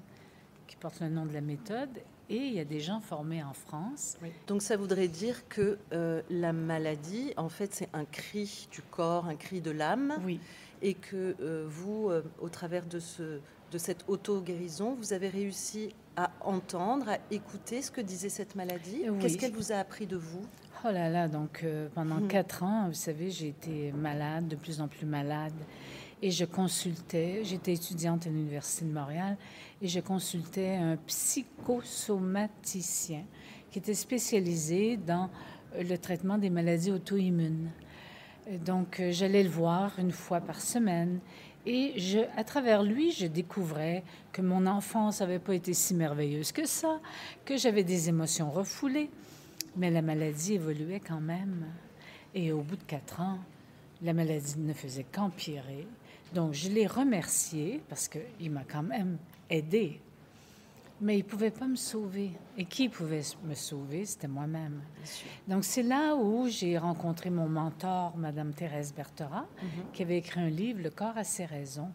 qui 0.67 0.75
portent 0.75 1.01
le 1.01 1.09
nom 1.09 1.25
de 1.25 1.33
la 1.33 1.41
méthode. 1.41 1.89
Et 2.31 2.37
il 2.37 2.53
y 2.53 2.59
a 2.59 2.65
des 2.65 2.79
gens 2.79 3.01
formés 3.01 3.43
en 3.43 3.53
France. 3.53 4.17
Donc 4.45 4.61
ça 4.61 4.77
voudrait 4.77 5.07
dire 5.07 5.47
que 5.47 5.79
euh, 5.93 6.21
la 6.29 6.53
maladie, 6.53 7.33
en 7.37 7.49
fait, 7.49 7.73
c'est 7.73 7.89
un 7.91 8.05
cri 8.05 8.67
du 8.71 8.83
corps, 8.83 9.25
un 9.25 9.35
cri 9.35 9.61
de 9.61 9.71
l'âme. 9.71 10.13
Oui. 10.23 10.39
Et 10.83 10.93
que 10.93 11.35
euh, 11.41 11.65
vous, 11.67 12.11
au 12.39 12.49
travers 12.49 12.85
de, 12.85 12.99
ce, 12.99 13.39
de 13.71 13.77
cette 13.79 14.05
auto-guérison, 14.07 14.93
vous 14.93 15.11
avez 15.11 15.27
réussi 15.27 15.95
à 16.15 16.31
entendre, 16.41 17.09
à 17.09 17.17
écouter 17.31 17.81
ce 17.81 17.89
que 17.89 18.01
disait 18.01 18.29
cette 18.29 18.55
maladie. 18.55 19.05
Qu'est-ce 19.19 19.37
qu'elle 19.37 19.53
vous 19.53 19.71
a 19.71 19.77
appris 19.77 20.05
de 20.05 20.17
vous? 20.17 20.45
Oh 20.85 20.91
là 20.91 21.09
là, 21.09 21.27
donc 21.27 21.63
euh, 21.63 21.89
pendant 21.93 22.21
hmm. 22.21 22.29
quatre 22.29 22.63
ans, 22.63 22.87
vous 22.87 22.93
savez, 22.93 23.31
j'ai 23.31 23.49
été 23.49 23.91
malade, 23.91 24.47
de 24.47 24.55
plus 24.55 24.79
en 24.79 24.87
plus 24.87 25.05
malade. 25.05 25.51
et 26.21 26.31
je 26.31 26.45
consultais, 26.45 27.41
j'étais 27.43 27.73
étudiante 27.73 28.27
à 28.27 28.29
l'Université 28.29 28.85
de 28.85 28.93
Montréal, 28.93 29.35
et 29.81 29.89
je 29.89 29.99
consultais 29.99 30.75
un 30.75 30.95
psychosomaticien 30.95 33.25
qui 33.71 33.79
était 33.79 33.93
spécialisé 33.93 34.95
dans 34.95 35.29
le 35.77 35.97
traitement 35.97 36.37
des 36.37 36.49
maladies 36.49 36.91
auto-immunes. 36.91 37.71
Donc, 38.65 39.01
euh, 39.01 39.11
j'allais 39.11 39.43
le 39.43 39.49
voir 39.49 39.99
une 39.99 40.11
fois 40.11 40.39
par 40.39 40.61
semaine. 40.61 41.19
Et 41.65 41.99
je, 41.99 42.19
à 42.37 42.43
travers 42.43 42.83
lui, 42.83 43.11
je 43.11 43.27
découvrais 43.27 44.03
que 44.31 44.41
mon 44.41 44.65
enfance 44.65 45.19
n'avait 45.19 45.39
pas 45.39 45.53
été 45.53 45.73
si 45.73 45.93
merveilleuse 45.93 46.53
que 46.53 46.65
ça, 46.65 46.99
que 47.45 47.57
j'avais 47.57 47.83
des 47.83 48.09
émotions 48.09 48.49
refoulées, 48.49 49.11
mais 49.75 49.91
la 49.91 50.01
maladie 50.01 50.53
évoluait 50.53 50.99
quand 50.99 51.21
même. 51.21 51.65
Et 52.33 52.51
au 52.51 52.61
bout 52.61 52.75
de 52.75 52.83
quatre 52.83 53.21
ans, 53.21 53.39
la 54.01 54.13
maladie 54.13 54.57
ne 54.57 54.73
faisait 54.73 55.05
qu'empirer. 55.11 55.87
Donc, 56.33 56.53
je 56.53 56.69
l'ai 56.69 56.87
remercié 56.87 57.81
parce 57.89 58.07
qu'il 58.07 58.51
m'a 58.51 58.63
quand 58.63 58.83
même 58.83 59.17
aidé. 59.49 59.99
Mais 61.01 61.15
il 61.15 61.23
ne 61.23 61.29
pouvait 61.29 61.51
pas 61.51 61.65
me 61.65 61.77
sauver. 61.77 62.31
Et 62.57 62.65
qui 62.65 62.89
pouvait 62.89 63.23
me 63.45 63.55
sauver? 63.55 64.05
C'était 64.05 64.27
moi-même. 64.27 64.81
Donc, 65.47 65.63
c'est 65.63 65.83
là 65.83 66.15
où 66.15 66.47
j'ai 66.49 66.77
rencontré 66.77 67.29
mon 67.29 67.47
mentor, 67.47 68.17
Madame 68.17 68.53
Thérèse 68.53 68.93
Bertera, 68.93 69.45
mhm. 69.61 69.69
qui 69.93 70.03
avait 70.03 70.17
écrit 70.17 70.41
un 70.41 70.49
livre, 70.49 70.81
Le 70.83 70.89
corps 70.89 71.17
a 71.17 71.23
ses 71.23 71.45
raisons. 71.45 71.91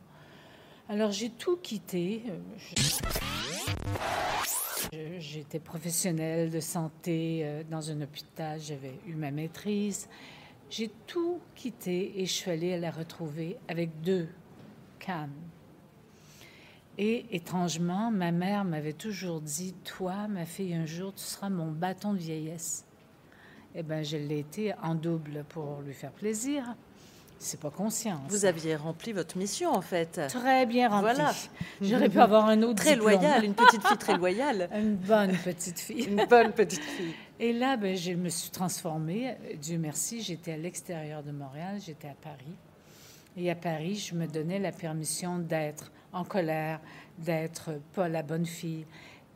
Alors, 0.88 1.12
j'ai 1.12 1.30
tout 1.30 1.56
quitté. 1.56 2.22
J'étais 4.92 5.60
professionnelle 5.60 6.50
de 6.50 6.60
santé 6.60 7.40
euh, 7.44 7.62
dans 7.70 7.90
un 7.90 8.00
hôpital, 8.02 8.60
j'avais 8.60 8.98
eu 9.06 9.14
ma 9.14 9.30
maîtrise. 9.30 10.08
J'ai 10.70 10.90
tout 11.06 11.40
quitté 11.54 12.20
et 12.20 12.26
je 12.26 12.32
suis 12.32 12.50
allée 12.50 12.78
la 12.78 12.90
retrouver 12.90 13.58
avec 13.68 14.00
deux 14.00 14.28
cannes. 14.98 15.30
Et 16.96 17.26
étrangement, 17.34 18.10
ma 18.10 18.30
mère 18.30 18.64
m'avait 18.64 18.92
toujours 18.92 19.40
dit 19.40 19.74
Toi, 19.84 20.28
ma 20.28 20.44
fille, 20.44 20.74
un 20.74 20.86
jour, 20.86 21.12
tu 21.14 21.22
seras 21.22 21.50
mon 21.50 21.70
bâton 21.70 22.12
de 22.12 22.18
vieillesse. 22.18 22.84
Eh 23.74 23.82
bien, 23.82 24.02
je 24.02 24.16
l'ai 24.16 24.38
été 24.38 24.74
en 24.82 24.94
double 24.94 25.44
pour 25.48 25.80
lui 25.80 25.94
faire 25.94 26.12
plaisir. 26.12 26.76
C'est 27.38 27.60
pas 27.60 27.70
conscient. 27.70 28.20
Vous 28.28 28.44
aviez 28.44 28.76
rempli 28.76 29.12
votre 29.12 29.36
mission, 29.36 29.70
en 29.70 29.82
fait. 29.82 30.20
Très 30.28 30.66
bien 30.66 30.88
rempli. 30.88 31.14
Voilà. 31.14 31.32
J'aurais 31.82 32.08
pu 32.08 32.18
avoir 32.18 32.46
un 32.46 32.62
autre 32.62 32.82
Très 32.82 32.96
loyale, 32.96 33.44
une 33.44 33.54
petite 33.54 33.86
fille 33.86 33.98
très 33.98 34.16
loyale. 34.16 34.68
une 34.74 34.96
bonne 34.96 35.36
petite 35.36 35.78
fille. 35.78 36.04
une 36.04 36.24
bonne 36.26 36.52
petite 36.52 36.82
fille. 36.82 37.14
Et 37.40 37.52
là, 37.52 37.76
ben, 37.76 37.96
je 37.96 38.12
me 38.12 38.28
suis 38.28 38.50
transformée. 38.50 39.36
Dieu 39.60 39.78
merci, 39.78 40.22
j'étais 40.22 40.52
à 40.52 40.56
l'extérieur 40.56 41.22
de 41.22 41.32
Montréal, 41.32 41.80
j'étais 41.84 42.08
à 42.08 42.14
Paris. 42.14 42.56
Et 43.36 43.50
à 43.50 43.54
Paris, 43.56 43.96
je 43.96 44.14
me 44.14 44.26
donnais 44.26 44.58
la 44.58 44.72
permission 44.72 45.38
d'être 45.38 45.90
en 46.12 46.24
colère, 46.24 46.80
d'être 47.18 47.72
pas 47.92 48.08
la 48.08 48.22
bonne 48.22 48.46
fille. 48.46 48.86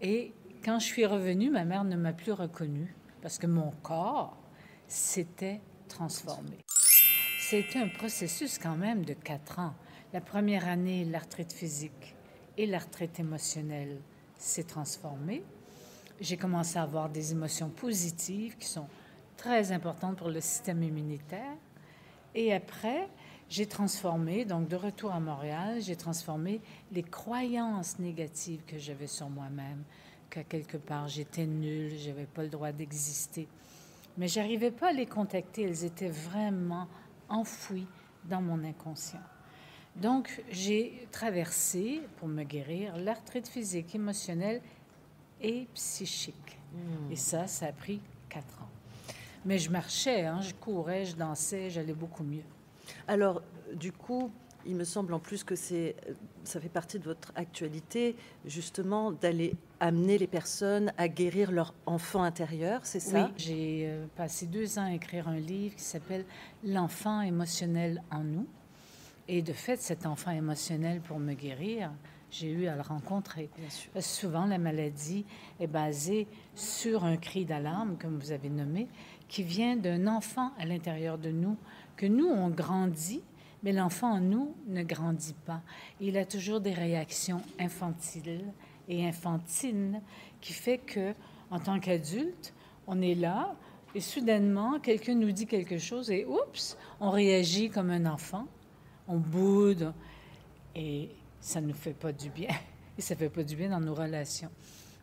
Et 0.01 0.33
quand 0.65 0.79
je 0.79 0.85
suis 0.85 1.05
revenue, 1.05 1.51
ma 1.51 1.65
mère 1.65 1.85
ne 1.85 1.97
m'a 1.97 2.13
plus 2.13 2.33
reconnue 2.33 2.95
parce 3.21 3.39
que 3.39 3.47
mon 3.47 3.73
corps 3.83 4.37
s'était 4.87 5.61
transformé. 5.89 6.59
C'était 7.51 7.79
un 7.79 7.89
processus 7.89 8.59
quand 8.59 8.77
même 8.77 9.07
de 9.07 9.15
quatre 9.15 9.59
ans. 9.59 9.73
La 10.13 10.21
première 10.21 10.69
année, 10.69 11.07
l'arthrite 11.07 11.51
physique 11.51 12.15
et 12.59 12.67
l'arthrite 12.67 13.19
émotionnelle 13.21 14.03
s'est 14.37 14.65
transformée. 14.65 15.43
J'ai 16.21 16.37
commencé 16.37 16.79
à 16.79 16.83
avoir 16.83 17.09
des 17.09 17.33
émotions 17.33 17.71
positives 17.71 18.59
qui 18.59 18.67
sont 18.67 18.87
très 19.39 19.73
importantes 19.73 20.19
pour 20.19 20.29
le 20.29 20.43
système 20.43 20.83
immunitaire. 20.83 21.57
Et 22.35 22.53
après, 22.53 23.09
j'ai 23.49 23.65
transformé, 23.65 24.45
donc 24.45 24.69
de 24.69 24.77
retour 24.77 25.15
à 25.15 25.21
Montréal, 25.21 25.81
j'ai 25.81 25.97
transformé 25.97 26.61
les 26.93 27.03
croyances 27.03 27.99
négatives 27.99 28.61
que 28.67 28.77
j'avais 28.77 29.07
sur 29.07 29.31
moi-même, 29.31 29.85
qu'à 30.29 30.45
quelque 30.45 30.77
part 30.77 31.09
j'étais 31.09 31.47
nulle, 31.47 31.97
j'avais 31.97 32.27
pas 32.27 32.43
le 32.43 32.51
droit 32.51 32.73
d'exister. 32.73 33.49
Mais 34.19 34.29
j'arrivais 34.29 34.71
pas 34.71 34.89
à 34.89 34.93
les 34.93 35.07
contacter, 35.07 35.63
elles 35.63 35.87
étaient 35.87 36.11
vraiment 36.11 36.89
enfouies 37.29 37.87
dans 38.25 38.41
mon 38.41 38.63
inconscient. 38.65 39.23
Donc 39.97 40.43
j'ai 40.51 41.07
traversé, 41.11 42.03
pour 42.17 42.29
me 42.29 42.45
guérir, 42.45 42.97
l'arthrite 42.97 43.49
physique, 43.49 43.95
émotionnelle 43.95 44.61
et 45.41 45.67
psychique. 45.75 46.59
Hmm. 46.73 47.13
Et 47.13 47.17
ça, 47.17 47.47
ça 47.47 47.67
a 47.67 47.73
pris 47.73 48.01
quatre 48.29 48.63
ans. 48.63 48.69
Mais 49.45 49.59
je 49.59 49.71
marchais, 49.71 50.25
hein, 50.25 50.41
je 50.41 50.53
courais, 50.55 51.05
je 51.05 51.17
dansais, 51.17 51.71
j'allais 51.71 51.95
beaucoup 51.95 52.25
mieux. 52.25 52.45
Alors, 53.07 53.43
du 53.75 53.93
coup, 53.93 54.31
il 54.67 54.77
me 54.77 54.85
semble 54.85 55.15
en 55.15 55.19
plus 55.19 55.45
que 55.45 55.57
c'est, 55.57 55.97
ça 56.45 56.61
fait 56.61 56.69
partie 56.69 56.99
de 56.99 57.05
votre 57.05 57.33
actualité, 57.35 58.17
justement, 58.45 59.13
d'aller 59.13 59.55
amener 59.81 60.19
les 60.19 60.27
personnes 60.27 60.93
à 60.99 61.09
guérir 61.09 61.53
leur 61.53 61.75
enfant 61.87 62.23
intérieur, 62.23 62.81
c'est 62.85 63.01
ça? 63.01 63.27
Oui, 63.27 63.33
j'ai 63.37 63.85
euh, 63.87 64.07
passé 64.17 64.47
deux 64.47 64.79
ans 64.79 64.85
à 64.85 64.93
écrire 64.93 65.29
un 65.29 65.39
livre 65.39 65.77
qui 65.77 65.85
s'appelle 65.85 66.25
L'enfant 66.65 67.21
émotionnel 67.21 68.03
en 68.11 68.25
nous. 68.25 68.47
Et 69.29 69.43
de 69.43 69.53
fait, 69.53 69.81
cet 69.81 70.07
enfant 70.07 70.31
émotionnel, 70.31 71.01
pour 71.01 71.19
me 71.19 71.35
guérir, 71.35 71.91
j'ai 72.31 72.51
eu 72.51 72.67
à 72.67 72.75
le 72.75 72.83
rencontrer. 72.83 73.51
Parce 73.63 73.89
que 73.95 74.01
souvent, 74.01 74.47
la 74.47 74.59
maladie 74.59 75.25
est 75.61 75.67
basée 75.67 76.27
sur 76.55 77.05
un 77.05 77.17
cri 77.17 77.45
d'alarme, 77.45 77.97
comme 78.01 78.19
vous 78.19 78.33
avez 78.33 78.49
nommé, 78.49 78.89
qui 79.29 79.43
vient 79.43 79.77
d'un 79.77 80.07
enfant 80.07 80.53
à 80.59 80.65
l'intérieur 80.65 81.19
de 81.19 81.31
nous 81.31 81.57
que 81.97 82.07
nous, 82.07 82.27
on 82.27 82.49
grandit, 82.49 83.23
mais 83.63 83.73
l'enfant 83.73 84.13
en 84.13 84.21
nous 84.21 84.55
ne 84.67 84.83
grandit 84.83 85.37
pas. 85.47 85.63
Il 86.01 86.17
a 86.17 86.25
toujours 86.25 86.61
des 86.61 86.73
réactions 86.73 87.43
infantiles 87.59 88.45
et 88.89 89.07
infantines 89.07 90.01
qui 90.41 90.53
fait 90.53 90.79
que, 90.79 91.15
en 91.51 91.59
tant 91.59 91.81
qu'adulte, 91.81 92.55
on 92.87 93.01
est 93.01 93.15
là 93.15 93.57
et 93.95 94.01
soudainement, 94.01 94.79
quelqu'un 94.81 95.15
nous 95.15 95.33
dit 95.33 95.47
quelque 95.47 95.79
chose 95.79 96.11
et 96.11 96.27
oups, 96.27 96.77
on 97.01 97.11
réagit 97.11 97.71
comme 97.71 97.91
un 97.91 98.07
enfant, 98.07 98.47
on 99.07 99.17
boude 99.17 99.93
et 100.75 101.11
ça 101.41 101.61
ne 101.61 101.69
nous 101.69 101.75
fait 101.75 101.95
pas 101.95 102.13
du 102.13 102.31
bien. 102.31 102.51
Et 102.99 103.01
ça 103.01 103.15
ne 103.15 103.21
fait 103.21 103.29
pas 103.29 103.45
du 103.45 103.55
bien 103.55 103.71
dans 103.71 103.79
nos 103.79 103.95
relations. 103.95 104.51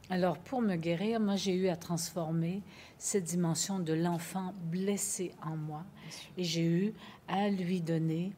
Alors, 0.09 0.37
pour 0.37 0.61
me 0.61 0.75
guérir, 0.75 1.19
moi, 1.19 1.35
j'ai 1.35 1.55
eu 1.55 1.67
à 1.67 1.75
transformer 1.75 2.61
cette 2.97 3.23
dimension 3.23 3.79
de 3.79 3.93
l'enfant 3.93 4.53
blessé 4.71 5.31
en 5.43 5.55
moi. 5.55 5.83
Et 6.37 6.43
j'ai 6.43 6.65
eu 6.65 6.93
à 7.27 7.49
lui 7.49 7.81
donner, 7.81 8.31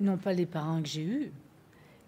non 0.00 0.16
pas 0.16 0.32
les 0.32 0.46
parents 0.46 0.82
que 0.82 0.88
j'ai 0.88 1.04
eus, 1.04 1.32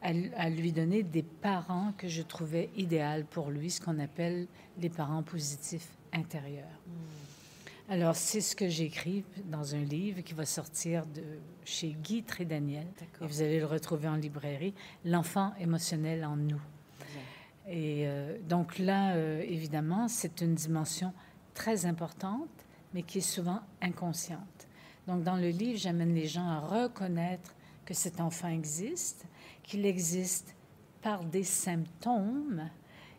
à, 0.03 0.49
lui 0.49 0.73
donner 0.73 1.03
des 1.03 1.23
parents 1.23 1.93
que 1.97 2.09
je 2.09 2.23
trouvais 2.23 2.71
idéal 2.77 3.25
pour 3.25 3.51
lui, 3.51 3.71
ce 3.71 3.81
qu'on 3.81 3.99
appelle 3.99 4.47
les 4.81 4.89
parents 4.89 5.23
positifs 5.23 5.89
intérieurs. 6.13 6.67
Hmm. 6.87 7.93
Alors, 7.93 8.17
c'est 8.17 8.41
ce 8.41 8.55
que 8.55 8.69
j'écris 8.69 9.25
dans 9.47 9.75
un 9.75 9.83
livre 9.83 10.21
qui 10.21 10.35
va 10.35 10.45
sortir 10.45 11.07
de 11.07 11.23
chez 11.65 11.97
Guy 12.03 12.23
Trédaniel. 12.23 12.87
Et 13.21 13.27
vous 13.27 13.41
allez 13.43 13.61
le 13.61 13.67
retrouver 13.67 14.09
en 14.09 14.17
librairie, 14.17 14.75
L'enfant 15.05 15.55
émotionnel 15.59 16.25
en 16.25 16.37
nous. 16.37 16.61
Et 17.69 18.07
euh, 18.07 18.39
donc 18.49 18.79
là, 18.79 19.15
euh, 19.15 19.43
évidemment, 19.47 20.09
c'est 20.09 20.41
une 20.41 20.55
dimension 20.55 21.13
très 21.53 21.85
importante, 21.85 22.49
mais 22.95 23.03
qui 23.03 23.19
est 23.19 23.21
souvent 23.21 23.61
inconsciente. 23.83 24.67
Donc 25.07 25.23
dans 25.23 25.37
le 25.37 25.51
livre, 25.51 25.79
j'amène 25.79 26.15
les 26.15 26.27
gens 26.27 26.49
à 26.49 26.61
reconnaître 26.61 27.55
que 27.85 27.93
cet 27.93 28.21
enfant 28.21 28.49
existe, 28.49 29.27
qu'il 29.63 29.85
existe 29.85 30.55
par 31.03 31.25
des 31.25 31.45
symptômes 31.45 32.69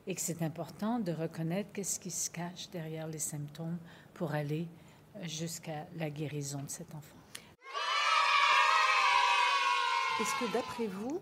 et 0.08 0.15
que 0.15 0.22
c'est 0.22 0.41
important 0.41 1.00
de 1.00 1.12
reconnaître 1.12 1.72
qu'est-ce 1.72 2.00
qui 2.00 2.12
se 2.12 2.29
cache 2.32 2.70
derrière 2.72 3.08
les 3.08 3.20
symptômes 3.20 3.77
pour 4.15 4.34
aller 4.34 4.68
jusqu'à 5.24 5.86
la 5.98 6.10
guérison 6.10 6.63
de 6.63 6.70
cet 6.70 6.94
enfant. 6.96 7.15
Est-ce 10.20 10.36
que 10.39 10.51
d'après 10.51 10.88
vous, 10.88 11.22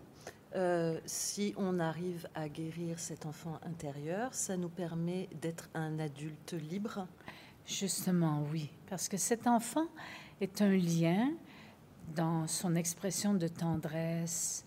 euh, 0.56 0.98
si 1.04 1.54
on 1.56 1.78
arrive 1.78 2.28
à 2.34 2.48
guérir 2.48 2.98
cet 2.98 3.26
enfant 3.26 3.58
intérieur, 3.62 4.32
ça 4.32 4.56
nous 4.56 4.68
permet 4.68 5.28
d'être 5.40 5.68
un 5.74 5.98
adulte 5.98 6.54
libre 6.54 7.06
Justement, 7.68 8.46
oui, 8.50 8.70
parce 8.88 9.10
que 9.10 9.18
cet 9.18 9.46
enfant 9.46 9.88
est 10.40 10.62
un 10.62 10.74
lien 10.74 11.30
dans 12.16 12.46
son 12.46 12.74
expression 12.74 13.34
de 13.34 13.46
tendresse, 13.46 14.64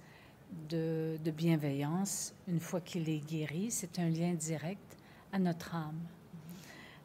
de, 0.70 1.18
bienveillance. 1.36 2.36
Une 2.48 2.60
fois 2.60 2.80
qu'il 2.80 3.10
est 3.10 3.26
guéri, 3.26 3.72
c'est 3.72 3.98
un 3.98 4.08
lien 4.08 4.36
direct 4.36 4.98
à 5.34 5.40
notre 5.40 5.74
âme. 5.74 6.00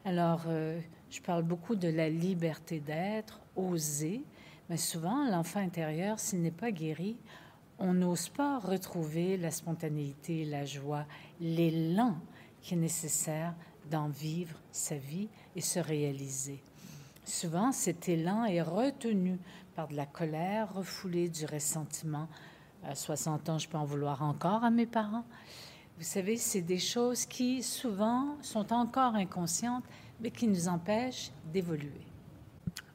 Alors, 0.05 0.43
euh, 0.47 0.79
je 1.09 1.19
parle 1.19 1.41
beaucoup 1.41 1.75
de 1.75 1.87
la 1.87 2.09
liberté 2.09 2.79
d'être, 2.79 3.39
oser, 3.55 4.21
mais 4.69 4.77
souvent, 4.77 5.27
l'enfant 5.27 5.61
intérieur, 5.61 6.19
s'il 6.19 6.43
n'est 6.43 6.51
pas 6.51 6.69
guéri, 6.69 7.17
on 7.79 7.93
n'ose 7.93 8.29
pas 8.29 8.59
retrouver 8.59 9.37
la 9.37 9.51
spontanéité, 9.51 10.45
la 10.45 10.65
joie, 10.65 11.05
l'élan 11.39 12.15
qui 12.61 12.73
est 12.73 12.77
nécessaire 12.77 13.53
d'en 13.89 14.09
vivre 14.09 14.59
sa 14.71 14.95
vie 14.95 15.29
et 15.55 15.61
se 15.61 15.79
réaliser. 15.79 16.61
Souvent, 17.23 17.71
cet 17.71 18.09
élan 18.09 18.45
est 18.45 18.61
retenu 18.61 19.37
par 19.75 19.87
de 19.87 19.95
la 19.95 20.05
colère 20.05 20.73
refoulée, 20.73 21.29
du 21.29 21.45
ressentiment. 21.45 22.27
À 22.83 22.95
60 22.95 23.49
ans, 23.49 23.57
je 23.57 23.67
peux 23.67 23.77
en 23.77 23.85
vouloir 23.85 24.23
encore 24.23 24.63
à 24.63 24.71
mes 24.71 24.85
parents. 24.85 25.25
Vous 25.97 26.03
savez, 26.03 26.37
c'est 26.37 26.61
des 26.61 26.79
choses 26.79 27.25
qui 27.25 27.63
souvent 27.63 28.37
sont 28.41 28.71
encore 28.71 29.15
inconscientes, 29.15 29.83
mais 30.19 30.31
qui 30.31 30.47
nous 30.47 30.67
empêchent 30.67 31.31
d'évoluer. 31.51 32.05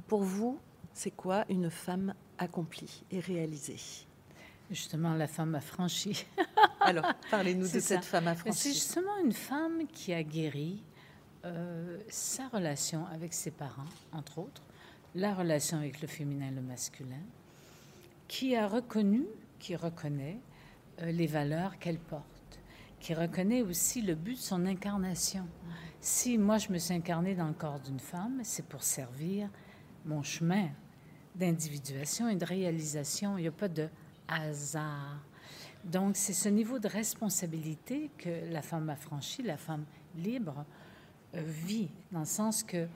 Pour 0.06 0.22
vous, 0.22 0.58
c'est 0.92 1.10
quoi 1.10 1.44
une 1.48 1.70
femme 1.70 2.14
accomplie 2.38 3.04
et 3.10 3.20
réalisée? 3.20 4.06
Justement, 4.72 5.12
la 5.12 5.26
femme 5.26 5.54
affranchie. 5.54 6.24
Alors, 6.80 7.04
parlez-nous 7.30 7.70
de 7.70 7.78
cette 7.78 8.06
femme 8.06 8.26
affranchie. 8.26 8.58
C'est 8.58 8.72
justement 8.72 9.18
une 9.22 9.34
femme 9.34 9.86
qui 9.92 10.14
a 10.14 10.22
guéri 10.22 10.82
euh, 11.44 11.98
sa 12.08 12.48
relation 12.48 13.06
avec 13.08 13.34
ses 13.34 13.50
parents, 13.50 13.88
entre 14.12 14.38
autres, 14.38 14.62
la 15.14 15.34
relation 15.34 15.76
avec 15.76 16.00
le 16.00 16.08
féminin 16.08 16.48
et 16.48 16.54
le 16.54 16.62
masculin, 16.62 17.20
qui 18.28 18.56
a 18.56 18.66
reconnu, 18.66 19.26
qui 19.58 19.76
reconnaît 19.76 20.38
euh, 21.02 21.12
les 21.12 21.26
valeurs 21.26 21.78
qu'elle 21.78 21.98
porte, 21.98 22.24
qui 22.98 23.12
reconnaît 23.12 23.60
aussi 23.60 24.00
le 24.00 24.14
but 24.14 24.36
de 24.36 24.40
son 24.40 24.64
incarnation. 24.64 25.46
Si 26.00 26.38
moi 26.38 26.56
je 26.56 26.72
me 26.72 26.78
suis 26.78 26.94
incarnée 26.94 27.34
dans 27.34 27.48
le 27.48 27.52
corps 27.52 27.80
d'une 27.80 28.00
femme, 28.00 28.40
c'est 28.42 28.64
pour 28.64 28.82
servir 28.82 29.50
mon 30.06 30.22
chemin 30.22 30.70
d'individuation 31.34 32.30
et 32.30 32.36
de 32.36 32.44
réalisation. 32.46 33.36
Il 33.36 33.42
n'y 33.42 33.48
a 33.48 33.52
pas 33.52 33.68
de 33.68 33.90
hasard. 34.32 35.18
Donc 35.84 36.16
c'est 36.16 36.32
ce 36.32 36.48
niveau 36.48 36.78
de 36.78 36.88
responsabilité 36.88 38.10
que 38.18 38.50
la 38.50 38.62
femme 38.62 38.88
affranchie, 38.90 39.42
la 39.42 39.56
femme 39.56 39.84
libre, 40.16 40.64
vie, 41.34 41.88
dans 42.12 42.20
le 42.20 42.26
sens 42.26 42.62
que 42.62 42.86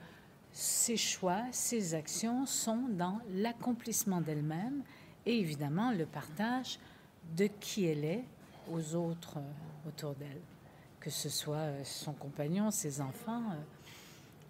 ses 0.51 0.97
choix, 0.97 1.43
ses 1.51 1.93
actions 1.93 2.45
sont 2.45 2.87
dans 2.89 3.19
l'accomplissement 3.31 4.21
d'elle-même 4.21 4.83
et 5.25 5.39
évidemment 5.39 5.91
le 5.91 6.05
partage 6.05 6.79
de 7.35 7.47
qui 7.59 7.85
elle 7.85 8.05
est 8.05 8.23
aux 8.71 8.95
autres 8.95 9.37
euh, 9.37 9.87
autour 9.89 10.13
d'elle, 10.15 10.41
que 10.99 11.09
ce 11.09 11.29
soit 11.29 11.57
euh, 11.57 11.83
son 11.83 12.13
compagnon, 12.13 12.71
ses 12.71 13.01
enfants 13.01 13.43
euh, 13.51 13.61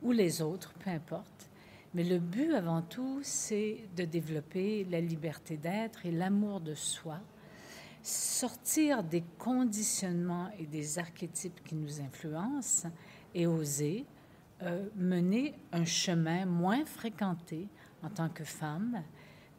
ou 0.03 0.11
les 0.11 0.41
autres, 0.41 0.73
peu 0.79 0.91
importe. 0.91 1.46
Mais 1.97 2.03
le 2.03 2.19
but 2.19 2.53
avant 2.53 2.83
tout, 2.83 3.21
c'est 3.23 3.79
de 3.95 4.05
développer 4.05 4.83
la 4.83 5.01
liberté 5.01 5.57
d'être 5.57 6.05
et 6.05 6.11
l'amour 6.11 6.61
de 6.61 6.75
soi, 6.75 7.19
sortir 8.03 9.01
des 9.01 9.23
conditionnements 9.39 10.51
et 10.59 10.67
des 10.67 10.99
archétypes 10.99 11.63
qui 11.63 11.73
nous 11.73 11.99
influencent 11.99 12.87
et 13.33 13.47
oser 13.47 14.05
euh, 14.61 14.85
mener 14.95 15.55
un 15.71 15.85
chemin 15.85 16.45
moins 16.45 16.85
fréquenté 16.85 17.67
en 18.03 18.11
tant 18.11 18.29
que 18.29 18.43
femme 18.43 19.01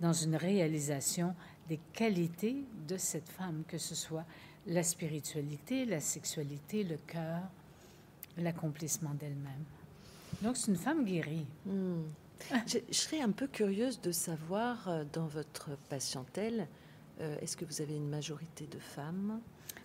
dans 0.00 0.12
une 0.12 0.36
réalisation 0.36 1.34
des 1.68 1.80
qualités 1.92 2.62
de 2.86 2.98
cette 2.98 3.28
femme, 3.28 3.64
que 3.66 3.78
ce 3.78 3.96
soit 3.96 4.24
la 4.68 4.84
spiritualité, 4.84 5.84
la 5.86 5.98
sexualité, 5.98 6.84
le 6.84 6.98
cœur, 6.98 7.42
l'accomplissement 8.36 9.14
d'elle-même. 9.14 9.64
Donc 10.40 10.56
c'est 10.56 10.70
une 10.70 10.76
femme 10.78 11.04
guérie. 11.04 11.44
Hmm. 11.66 12.02
Je, 12.66 12.78
serais 12.90 13.20
un 13.20 13.30
peu 13.30 13.46
curieuse 13.46 14.00
de 14.00 14.12
savoir 14.12 14.88
euh, 14.88 15.04
dans 15.12 15.26
votre 15.26 15.70
patientèle, 15.88 16.68
euh, 17.20 17.36
est-ce 17.40 17.56
que 17.56 17.64
vous 17.64 17.80
avez 17.80 17.96
une 17.96 18.08
majorité 18.08 18.66
de 18.66 18.78
femmes? 18.78 19.40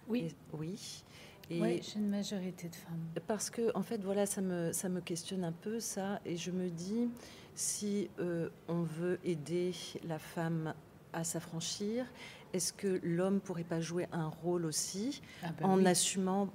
Oui. 0.08 0.34
oui 0.54 1.04
oui, 1.52 1.82
j'ai 1.84 2.00
une 2.00 2.10
majorité 2.10 2.70
de 2.70 2.76
femmes. 2.76 3.06
Parce 3.28 3.50
que, 3.50 3.76
en 3.76 3.84
fait, 3.84 4.02
voilà, 4.04 4.26
ça 4.26 4.42
me, 4.42 4.72
ça 4.72 4.90
me 4.90 5.02
questionne 5.02 5.44
un 5.44 5.52
peu, 5.52 5.80
ça. 5.80 6.20
Et 6.26 6.38
je 6.38 6.52
me 6.52 6.70
dis, 6.70 7.10
si 7.56 8.10
euh, 8.20 8.50
on 8.68 8.84
veut 8.84 9.20
aider 9.24 9.74
la 10.08 10.20
femme 10.20 10.74
à 11.12 11.24
s'affranchir, 11.24 12.06
est-ce 12.54 12.74
que 12.74 13.00
l'homme 13.04 13.40
pourrait 13.40 13.64
pas 13.64 13.82
jouer 13.82 14.08
un 14.12 14.28
rôle 14.28 14.66
aussi 14.66 15.22
ah 15.44 15.48
ben 15.58 15.66
en 15.66 15.86
assumant 15.86 16.50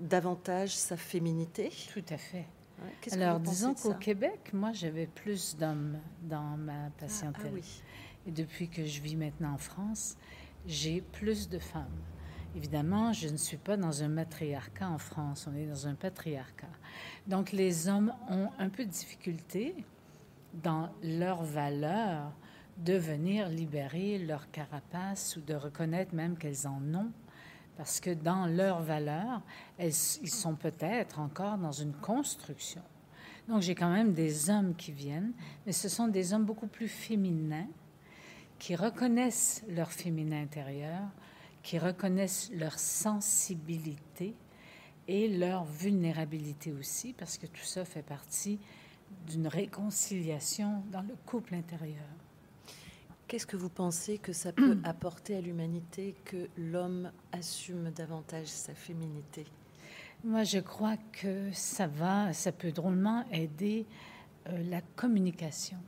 davantage 0.00 0.74
sa 0.74 0.96
féminité? 0.96 1.70
Tout 1.92 2.04
à 2.10 2.18
fait. 2.18 2.46
Alors, 3.12 3.40
disons 3.40 3.74
qu'au 3.74 3.94
Québec, 3.94 4.50
moi, 4.52 4.72
j'avais 4.72 5.06
plus 5.06 5.56
d'hommes 5.56 5.98
dans 6.22 6.56
ma 6.56 6.90
patientèle. 6.98 7.46
Ah, 7.46 7.54
oui. 7.54 7.82
Et 8.26 8.30
depuis 8.30 8.68
que 8.68 8.84
je 8.84 9.00
vis 9.00 9.16
maintenant 9.16 9.54
en 9.54 9.58
France, 9.58 10.16
j'ai 10.66 11.00
plus 11.00 11.48
de 11.48 11.58
femmes. 11.58 12.02
Évidemment, 12.56 13.12
je 13.12 13.28
ne 13.28 13.36
suis 13.36 13.56
pas 13.56 13.76
dans 13.76 14.02
un 14.02 14.08
matriarcat 14.08 14.88
en 14.88 14.98
France, 14.98 15.48
on 15.50 15.56
est 15.56 15.66
dans 15.66 15.88
un 15.88 15.94
patriarcat. 15.94 16.68
Donc 17.26 17.50
les 17.50 17.88
hommes 17.88 18.12
ont 18.30 18.50
un 18.58 18.68
peu 18.68 18.84
de 18.84 18.90
difficulté 18.90 19.74
dans 20.62 20.90
leur 21.02 21.42
valeur 21.42 22.32
de 22.78 22.94
venir 22.94 23.48
libérer 23.48 24.18
leur 24.18 24.50
carapace 24.52 25.36
ou 25.36 25.40
de 25.40 25.54
reconnaître 25.54 26.14
même 26.14 26.36
qu'elles 26.36 26.66
en 26.66 26.80
ont, 26.94 27.10
parce 27.76 28.00
que 28.00 28.10
dans 28.10 28.46
leur 28.46 28.80
valeur, 28.82 29.42
elles, 29.78 29.92
ils 30.22 30.30
sont 30.30 30.54
peut-être 30.54 31.18
encore 31.18 31.58
dans 31.58 31.72
une 31.72 31.92
construction. 31.92 32.82
Donc 33.48 33.62
j'ai 33.62 33.74
quand 33.74 33.92
même 33.92 34.14
des 34.14 34.48
hommes 34.48 34.74
qui 34.74 34.92
viennent, 34.92 35.32
mais 35.66 35.72
ce 35.72 35.88
sont 35.88 36.08
des 36.08 36.32
hommes 36.32 36.44
beaucoup 36.44 36.66
plus 36.66 36.88
féminins, 36.88 37.68
qui 38.58 38.76
reconnaissent 38.76 39.62
leur 39.68 39.92
féminin 39.92 40.42
intérieur, 40.42 41.02
qui 41.62 41.78
reconnaissent 41.78 42.50
leur 42.54 42.78
sensibilité 42.78 44.34
et 45.08 45.28
leur 45.28 45.64
vulnérabilité 45.64 46.72
aussi, 46.72 47.12
parce 47.12 47.36
que 47.36 47.46
tout 47.46 47.64
ça 47.64 47.84
fait 47.84 48.02
partie 48.02 48.58
d'une 49.26 49.48
réconciliation 49.48 50.82
dans 50.90 51.02
le 51.02 51.14
couple 51.26 51.54
intérieur. 51.54 52.04
Qu'est-ce 53.34 53.48
que 53.48 53.56
vous 53.56 53.68
pensez 53.68 54.18
que 54.18 54.32
ça 54.32 54.52
peut 54.52 54.78
apporter 54.84 55.34
à 55.34 55.40
l'humanité 55.40 56.14
que 56.24 56.48
l'homme 56.56 57.10
assume 57.32 57.90
davantage 57.90 58.46
sa 58.46 58.74
féminité? 58.74 59.44
Moi, 60.22 60.44
je 60.44 60.60
crois 60.60 60.96
que 61.10 61.50
ça 61.50 61.88
va, 61.88 62.32
ça 62.32 62.52
peut 62.52 62.70
drôlement 62.70 63.24
aider 63.32 63.86
euh, 64.46 64.62
la 64.70 64.82
communication, 64.94 65.78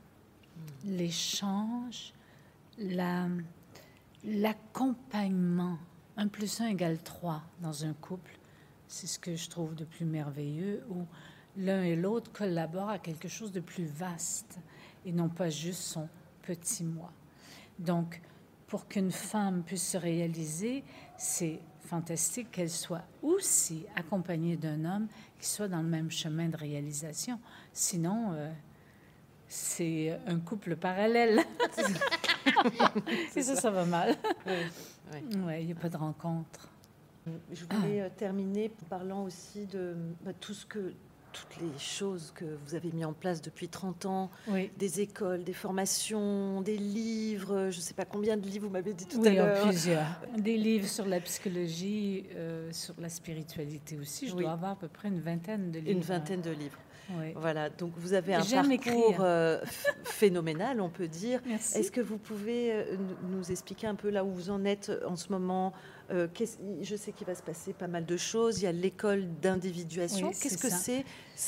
hmm. 0.57 0.89
l'échange, 0.97 2.11
la, 2.79 3.29
l'accompagnement, 4.25 5.77
un 6.17 6.27
plus 6.27 6.59
un 6.59 6.67
égale 6.67 7.01
trois 7.01 7.43
dans 7.61 7.85
un 7.85 7.93
couple, 7.93 8.37
c'est 8.89 9.07
ce 9.07 9.19
que 9.19 9.37
je 9.37 9.49
trouve 9.49 9.73
de 9.73 9.85
plus 9.85 10.03
merveilleux, 10.03 10.83
où 10.89 11.05
l'un 11.55 11.81
et 11.81 11.95
l'autre 11.95 12.29
collaborent 12.33 12.89
à 12.89 12.99
quelque 12.99 13.29
chose 13.29 13.53
de 13.53 13.61
plus 13.61 13.85
vaste 13.85 14.59
et 15.05 15.13
non 15.13 15.29
pas 15.29 15.49
juste 15.49 15.83
son 15.83 16.09
petit 16.41 16.83
moi. 16.83 17.13
Donc, 17.79 18.21
pour 18.67 18.87
qu'une 18.87 19.11
femme 19.11 19.63
puisse 19.63 19.91
se 19.91 19.97
réaliser, 19.97 20.83
c'est 21.17 21.59
fantastique 21.81 22.51
qu'elle 22.51 22.69
soit 22.69 23.03
aussi 23.23 23.85
accompagnée 23.95 24.57
d'un 24.57 24.83
homme 24.83 25.07
qui 25.39 25.47
soit 25.47 25.67
dans 25.67 25.81
le 25.81 25.87
même 25.87 26.11
chemin 26.11 26.49
de 26.49 26.57
réalisation. 26.57 27.39
Sinon, 27.71 28.33
euh, 28.33 28.51
c'est 29.47 30.19
un 30.27 30.39
couple 30.39 30.75
parallèle. 30.75 31.43
Et 33.35 33.41
ça, 33.41 33.55
ça 33.55 33.71
va 33.71 33.85
mal. 33.85 34.15
Oui, 34.45 35.61
il 35.61 35.65
n'y 35.65 35.71
a 35.71 35.75
pas 35.75 35.89
de 35.89 35.97
rencontre. 35.97 36.69
Je 37.51 37.65
voulais 37.65 38.01
euh, 38.01 38.09
terminer 38.15 38.69
parlant 38.89 39.23
aussi 39.23 39.65
de 39.65 39.95
bah, 40.21 40.31
tout 40.39 40.53
ce 40.53 40.65
que 40.65 40.93
toutes 41.31 41.61
les 41.61 41.79
choses 41.79 42.31
que 42.35 42.45
vous 42.65 42.75
avez 42.75 42.91
mis 42.91 43.05
en 43.05 43.13
place 43.13 43.41
depuis 43.41 43.67
30 43.67 44.05
ans, 44.05 44.31
des 44.77 45.01
écoles, 45.01 45.43
des 45.43 45.53
formations, 45.53 46.61
des 46.61 46.77
livres, 46.77 47.69
je 47.71 47.77
ne 47.77 47.81
sais 47.81 47.93
pas 47.93 48.05
combien 48.05 48.37
de 48.37 48.45
livres 48.45 48.67
vous 48.67 48.73
m'avez 48.73 48.93
dit 48.93 49.05
tout 49.05 49.21
à 49.23 49.29
l'heure. 49.29 49.57
Oui, 49.63 49.69
plusieurs. 49.69 50.21
Des 50.37 50.57
livres 50.57 50.87
sur 50.87 51.05
la 51.05 51.19
psychologie, 51.19 52.25
euh, 52.35 52.69
sur 52.71 52.95
la 52.99 53.09
spiritualité 53.09 53.97
aussi. 53.99 54.27
Je 54.27 54.35
dois 54.35 54.51
avoir 54.51 54.71
à 54.71 54.75
peu 54.75 54.87
près 54.87 55.09
une 55.09 55.21
vingtaine 55.21 55.71
de 55.71 55.79
livres. 55.79 55.91
Une 55.91 56.01
vingtaine 56.01 56.41
de 56.41 56.51
livres. 56.51 56.79
Voilà, 57.35 57.69
donc 57.69 57.93
vous 57.97 58.13
avez 58.13 58.33
un 58.33 58.43
parcours 58.43 59.17
euh, 59.21 59.59
phénoménal, 60.03 60.81
on 60.81 60.89
peut 60.89 61.07
dire. 61.07 61.39
Est-ce 61.75 61.91
que 61.91 62.01
vous 62.01 62.17
pouvez 62.17 62.73
euh, 62.73 62.97
nous 63.29 63.51
expliquer 63.51 63.87
un 63.87 63.95
peu 63.95 64.09
là 64.09 64.25
où 64.25 64.31
vous 64.31 64.49
en 64.49 64.65
êtes 64.65 64.91
en 65.07 65.15
ce 65.15 65.31
moment 65.31 65.73
euh, 66.11 66.27
Je 66.81 66.95
sais 66.95 67.11
qu'il 67.11 67.27
va 67.27 67.35
se 67.35 67.41
passer 67.41 67.73
pas 67.73 67.87
mal 67.87 68.05
de 68.05 68.17
choses. 68.17 68.61
Il 68.61 68.65
y 68.65 68.67
a 68.67 68.71
l'école 68.71 69.27
d'individuation. 69.41 70.31
Qu'est-ce 70.31 70.57
que 70.57 70.69
c'est 70.69 71.05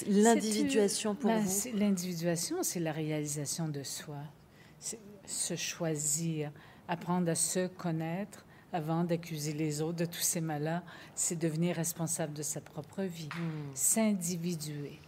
l'individuation 0.08 1.16
pour 1.16 1.30
ben, 1.30 1.44
vous 1.44 1.78
L'individuation, 1.78 2.64
c'est 2.64 2.80
la 2.80 2.92
réalisation 2.92 3.68
de 3.68 3.84
soi. 3.84 4.18
Se 5.26 5.56
choisir, 5.56 6.52
apprendre 6.88 7.30
à 7.30 7.36
se 7.36 7.68
connaître 7.68 8.46
avant 8.72 9.04
d'accuser 9.04 9.54
les 9.54 9.82
autres 9.82 9.98
de 9.98 10.06
tous 10.06 10.22
ces 10.22 10.42
malheurs, 10.42 10.84
c'est 11.16 11.38
devenir 11.38 11.76
responsable 11.76 12.34
de 12.34 12.44
sa 12.44 12.62
propre 12.62 13.04
vie, 13.04 13.30
hmm. 13.36 13.72
s'individuer. 13.74 15.00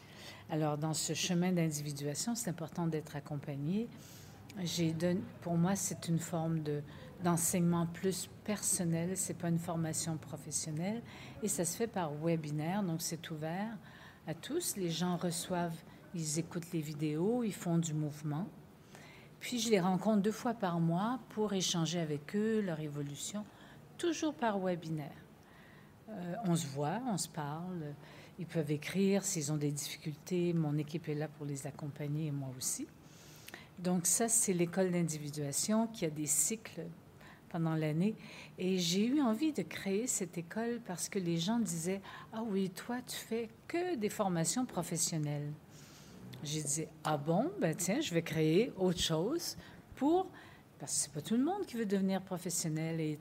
Alors, 0.49 0.77
dans 0.77 0.93
ce 0.93 1.13
chemin 1.13 1.51
d'individuation, 1.51 2.35
c'est 2.35 2.49
important 2.49 2.87
d'être 2.87 3.15
accompagné. 3.15 3.87
J'ai 4.63 4.93
pour 5.41 5.55
moi, 5.55 5.75
c'est 5.75 6.07
une 6.09 6.19
forme 6.19 6.61
de, 6.61 6.81
d'enseignement 7.23 7.87
plus 7.87 8.29
personnel, 8.43 9.15
c'est 9.15 9.37
pas 9.37 9.49
une 9.49 9.59
formation 9.59 10.17
professionnelle, 10.17 11.01
et 11.43 11.47
ça 11.47 11.65
se 11.65 11.77
fait 11.77 11.87
par 11.87 12.11
webinaire, 12.13 12.83
donc 12.83 13.01
c'est 13.01 13.29
ouvert 13.31 13.77
à 14.27 14.33
tous. 14.33 14.75
Les 14.77 14.89
gens 14.89 15.17
reçoivent, 15.17 15.77
ils 16.13 16.39
écoutent 16.39 16.71
les 16.73 16.81
vidéos, 16.81 17.43
ils 17.43 17.53
font 17.53 17.77
du 17.77 17.93
mouvement. 17.93 18.47
Puis 19.39 19.59
je 19.59 19.69
les 19.69 19.79
rencontre 19.79 20.21
deux 20.21 20.31
fois 20.31 20.53
par 20.53 20.79
mois 20.79 21.19
pour 21.29 21.53
échanger 21.53 21.99
avec 21.99 22.35
eux, 22.35 22.61
leur 22.61 22.79
évolution, 22.79 23.43
toujours 23.97 24.33
par 24.33 24.59
webinaire. 24.59 25.11
Euh, 26.09 26.35
on 26.45 26.55
se 26.55 26.67
voit, 26.67 27.01
on 27.07 27.17
se 27.17 27.29
parle. 27.29 27.93
Ils 28.37 28.45
peuvent 28.45 28.71
écrire 28.71 29.23
s'ils 29.23 29.51
ont 29.51 29.57
des 29.57 29.71
difficultés. 29.71 30.53
Mon 30.53 30.77
équipe 30.77 31.07
est 31.09 31.15
là 31.15 31.27
pour 31.27 31.45
les 31.45 31.65
accompagner 31.65 32.27
et 32.27 32.31
moi 32.31 32.49
aussi. 32.57 32.87
Donc 33.79 34.05
ça, 34.05 34.27
c'est 34.27 34.53
l'école 34.53 34.91
d'individuation 34.91 35.87
qui 35.87 36.05
a 36.05 36.09
des 36.09 36.27
cycles 36.27 36.85
pendant 37.51 37.75
l'année. 37.75 38.15
Et 38.57 38.77
j'ai 38.77 39.05
eu 39.05 39.21
envie 39.21 39.51
de 39.51 39.61
créer 39.61 40.07
cette 40.07 40.37
école 40.37 40.79
parce 40.85 41.09
que 41.09 41.19
les 41.19 41.37
gens 41.37 41.59
disaient, 41.59 42.01
ah 42.33 42.43
oui, 42.43 42.69
toi, 42.69 42.97
tu 43.05 43.15
fais 43.15 43.49
que 43.67 43.95
des 43.95 44.09
formations 44.09 44.65
professionnelles. 44.65 45.51
J'ai 46.43 46.63
dit, 46.63 46.85
ah 47.03 47.17
bon, 47.17 47.51
ben 47.59 47.75
tiens, 47.75 48.01
je 48.01 48.13
vais 48.13 48.21
créer 48.21 48.71
autre 48.77 48.99
chose 48.99 49.57
pour... 49.95 50.27
Parce 50.79 50.93
que 50.93 50.99
c'est 50.99 51.13
pas 51.13 51.21
tout 51.21 51.37
le 51.37 51.43
monde 51.43 51.63
qui 51.67 51.77
veut 51.77 51.85
devenir 51.85 52.23
professionnel 52.23 52.99
et, 52.99 53.19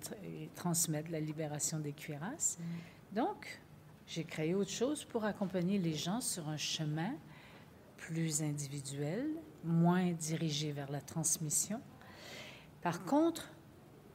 transmettre 0.54 1.10
la 1.10 1.20
libération 1.20 1.78
des 1.78 1.92
cuirasses. 1.92 2.58
Mm. 2.58 3.16
Donc, 3.16 3.60
j'ai 4.06 4.24
créé 4.24 4.54
autre 4.54 4.70
chose 4.70 5.04
pour 5.04 5.24
accompagner 5.24 5.78
les 5.78 5.94
gens 5.94 6.22
sur 6.22 6.48
un 6.48 6.56
chemin 6.56 7.12
plus 7.98 8.42
individuel, 8.42 9.26
moins 9.62 10.10
dirigé 10.12 10.72
vers 10.72 10.90
la 10.90 11.02
transmission. 11.02 11.80
Par 12.80 13.04
contre, 13.04 13.50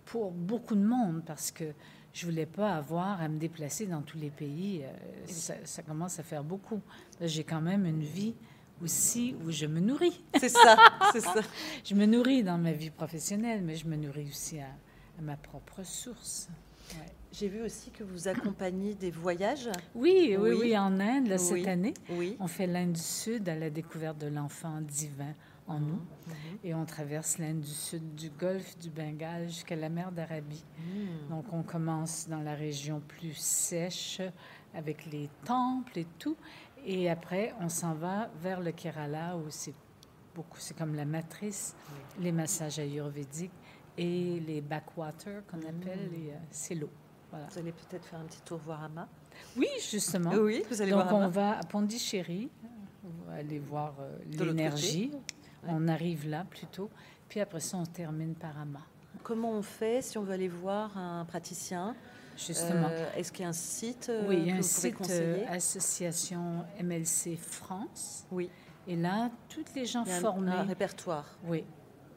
pour 0.06 0.32
beaucoup 0.32 0.76
de 0.76 0.86
monde, 0.86 1.24
parce 1.26 1.52
que 1.52 1.65
je 2.13 2.26
voulais 2.26 2.46
pas 2.46 2.76
avoir 2.76 3.22
à 3.22 3.28
me 3.28 3.38
déplacer 3.38 3.88
dans 3.88 4.02
tous 4.02 4.18
les 4.18 4.30
pays, 4.30 4.84
euh, 4.84 4.91
ça, 5.28 5.84
commence 5.84 6.18
à 6.18 6.24
faire 6.24 6.44
beaucoup. 6.44 6.80
J'ai 7.20 7.44
quand 7.44 7.62
même 7.62 7.86
une 7.86 8.04
vie 8.04 8.36
aussi 8.82 9.36
où 9.44 9.52
je 9.52 9.65
me 9.65 9.82
nourris. 9.82 10.24
C'est 10.39 10.50
ça, 10.50 10.78
c'est 11.13 11.22
ça. 11.22 11.41
je 11.84 11.96
me 11.96 12.06
nourris 12.06 12.44
dans 12.44 12.58
ma 12.58 12.72
vie 12.74 12.89
professionnelle, 12.89 13.62
mais 13.63 13.76
je 13.76 13.88
me 13.88 13.96
nourris 13.96 14.28
aussi 14.30 14.60
à, 14.60 14.68
ma 15.22 15.38
propre 15.38 15.84
source. 15.84 16.50
J'ai 17.32 17.48
vu 17.50 17.62
aussi 17.62 17.91
que 17.91 18.04
vous 18.04 18.28
accompagnez 18.30 18.94
des 18.94 19.12
voyages. 19.12 19.70
Oui, 19.94 20.38
oui, 20.39 20.52
oui, 20.58 20.78
en 20.78 21.00
Inde, 21.00 21.38
cette 21.38 21.68
année. 21.68 21.94
Oui. 22.12 22.38
On 22.39 22.48
fait 22.48 22.68
l'Inde 22.68 22.94
du 22.94 23.02
Sud 23.02 23.50
à 23.50 23.56
la 23.56 23.70
découverte 23.70 24.18
de 24.18 24.28
l'enfant 24.28 24.80
divin 24.82 25.34
en 25.67 25.80
nous. 25.80 25.95
Mhm. 26.28 26.34
Et 26.63 26.73
on 26.73 26.86
traverse 26.86 27.38
l'Inde 27.38 27.62
du 27.62 27.71
Sud, 27.71 28.15
du 28.15 28.30
golfe 28.30 28.78
du 28.78 28.89
Bengale 28.89 29.47
jusqu'à 29.47 29.75
la 29.75 29.89
mer 29.89 30.12
d'Arabie. 30.12 30.63
Hmm. 30.78 31.30
Donc 31.30 31.45
on 31.51 31.63
commence 31.63 32.28
dans 32.28 32.41
la 32.41 32.56
région 32.56 33.01
plus 33.08 33.36
sèche 33.36 34.21
avec 34.73 35.06
les 35.06 35.30
temples 35.43 35.99
et 35.99 36.08
tout. 36.19 36.38
Et 36.86 37.10
après, 37.10 37.54
on 37.62 37.69
s'en 37.69 37.93
va 37.93 38.30
vers 38.41 38.62
le 38.62 38.71
Kerala 38.71 39.38
où 39.38 39.45
c'est 39.49 39.73
beaucoup, 40.36 40.60
c'est 40.60 40.78
comme 40.78 40.95
la 40.95 41.06
matrice, 41.06 41.75
les 42.19 42.32
massages 42.32 42.78
ayurvédiques 42.80 43.51
et 43.97 44.39
les 44.41 44.62
backwater 44.62 45.41
qu'on 45.47 45.60
appelle, 45.60 46.10
hmm. 46.12 46.30
euh, 46.30 46.38
c'est 46.51 46.75
l'eau. 46.75 46.89
Vous 47.32 47.60
allez 47.60 47.71
peut-être 47.71 48.06
faire 48.06 48.19
un 48.19 48.25
petit 48.25 48.41
tour 48.41 48.60
voir 48.60 48.84
Ama 48.84 49.08
Oui, 49.58 49.67
justement. 49.89 50.32
Oui, 50.34 50.63
vous 50.69 50.82
allez 50.82 50.91
Donc, 50.91 51.12
on 51.12 51.28
va 51.28 51.60
à 51.60 51.63
Pondichéry, 51.63 52.49
on 53.04 53.30
va 53.30 53.38
aller 53.38 53.60
voir 53.60 53.93
euh, 53.99 54.17
l'énergie. 54.32 55.12
On 55.67 55.88
arrive 55.88 56.28
là 56.28 56.45
plutôt. 56.49 56.89
Puis 57.30 57.39
après 57.39 57.60
ça, 57.60 57.78
on 57.78 57.86
termine 57.86 58.36
par 58.36 58.58
Ama. 58.60 58.82
Comment 59.23 59.51
on 59.51 59.62
fait 59.62 60.01
si 60.01 60.17
on 60.17 60.23
veut 60.23 60.34
aller 60.34 60.47
voir 60.47 60.97
un 60.97 61.25
praticien 61.25 61.95
Justement. 62.38 62.88
Euh, 62.89 63.10
est-ce 63.15 63.32
qu'il 63.32 63.43
y 63.43 63.45
a 63.45 63.49
un 63.49 63.54
site 63.54 64.08
euh, 64.10 64.28
Oui, 64.28 64.38
il 64.39 64.47
y 64.47 64.51
a 64.51 64.56
un 64.56 64.62
site 64.62 64.97
Association 65.49 66.65
MLC 66.82 67.38
France. 67.38 68.25
Oui. 68.32 68.49
Et 68.88 68.95
là, 68.95 69.32
toutes 69.49 69.73
les 69.73 69.86
gens 69.86 70.06
formés. 70.06 70.51
Un 70.51 70.63
répertoire. 70.63 71.38
Oui. 71.45 71.63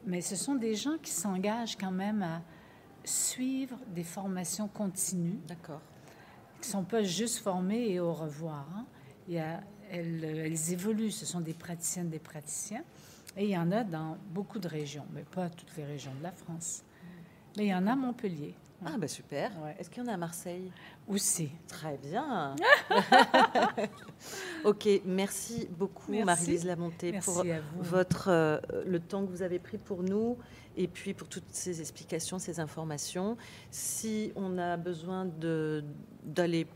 Mais 0.05 0.21
ce 0.21 0.35
sont 0.35 0.55
des 0.55 0.75
gens 0.75 0.97
qui 1.01 1.11
s'engagent 1.11 1.77
quand 1.77 1.91
même 1.91 2.21
à 2.21 2.41
suivre 3.03 3.77
des 3.87 4.03
formations 4.03 4.67
continues. 4.67 5.39
D'accord. 5.47 5.81
Qui 6.61 6.67
ne 6.67 6.73
sont 6.73 6.83
pas 6.83 7.03
juste 7.03 7.39
formées 7.39 7.89
et 7.89 7.99
au 7.99 8.13
revoir. 8.13 8.67
Hein. 8.75 8.85
Il 9.27 9.35
y 9.35 9.39
a, 9.39 9.61
elles, 9.89 10.23
elles, 10.23 10.73
évoluent. 10.73 11.11
Ce 11.11 11.25
sont 11.25 11.39
des 11.39 11.53
praticiennes, 11.53 12.09
des 12.09 12.19
praticiens. 12.19 12.83
Et 13.39 13.45
il 13.45 13.51
y 13.51 13.57
en 13.57 13.71
a 13.71 13.85
dans 13.85 14.17
beaucoup 14.33 14.59
de 14.59 14.67
régions, 14.67 15.05
mais 15.13 15.23
pas 15.23 15.49
toutes 15.49 15.73
les 15.77 15.85
régions 15.85 16.11
de 16.13 16.23
la 16.23 16.33
France. 16.33 16.83
Mais 17.55 17.67
il 17.67 17.69
y 17.69 17.73
en 17.73 17.87
a 17.87 17.93
à 17.93 17.95
Montpellier. 17.95 18.53
Ah, 18.85 18.97
bah 18.97 19.07
super. 19.07 19.51
Est-ce 19.77 19.89
qu'il 19.89 20.03
y 20.03 20.05
en 20.05 20.09
a 20.09 20.13
à 20.13 20.17
Marseille? 20.17 20.71
Aussi. 21.07 21.49
Très 21.67 21.97
bien. 21.97 22.55
ok, 24.63 24.87
merci 25.05 25.67
beaucoup, 25.71 26.13
Marie-Lise 26.13 26.65
Lamontée, 26.65 27.19
pour 27.19 27.43
votre, 27.77 28.29
euh, 28.29 28.59
le 28.85 28.99
temps 28.99 29.25
que 29.25 29.31
vous 29.31 29.41
avez 29.41 29.59
pris 29.59 29.77
pour 29.77 30.03
nous 30.03 30.37
et 30.77 30.87
puis 30.87 31.13
pour 31.13 31.27
toutes 31.27 31.51
ces 31.51 31.81
explications, 31.81 32.39
ces 32.39 32.59
informations. 32.59 33.35
Si 33.69 34.31
on 34.35 34.57
a 34.57 34.77
besoin 34.77 35.27
d'aller 36.23 36.67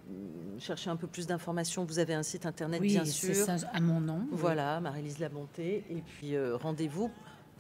chercher 0.60 0.90
un 0.90 0.98
peu 0.98 1.08
plus 1.08 1.26
d'informations, 1.26 1.86
vous 1.86 2.00
avez 2.00 2.14
un 2.14 2.24
site 2.24 2.46
internet, 2.46 2.82
bien 2.82 3.06
sûr. 3.06 3.36
Ça, 3.36 3.56
à 3.72 3.80
mon 3.80 4.02
nom. 4.02 4.28
Voilà, 4.32 4.82
Marie-Lise 4.82 5.20
Lamontée. 5.20 5.86
Et 5.90 6.02
puis 6.02 6.36
euh, 6.36 6.58
rendez-vous 6.58 7.12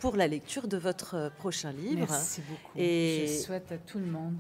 pour 0.04 0.18
la 0.18 0.28
lecture 0.28 0.68
de 0.68 0.76
votre 0.76 1.16
euh, 1.16 1.30
prochain 1.30 1.72
livre. 1.72 2.08
Merci 2.10 2.42
beaucoup. 2.42 2.78
Et 2.78 3.26
je 3.26 3.42
souhaite 3.42 3.72
à 3.72 3.78
tout 3.78 4.00
le 4.00 4.06
monde 4.06 4.36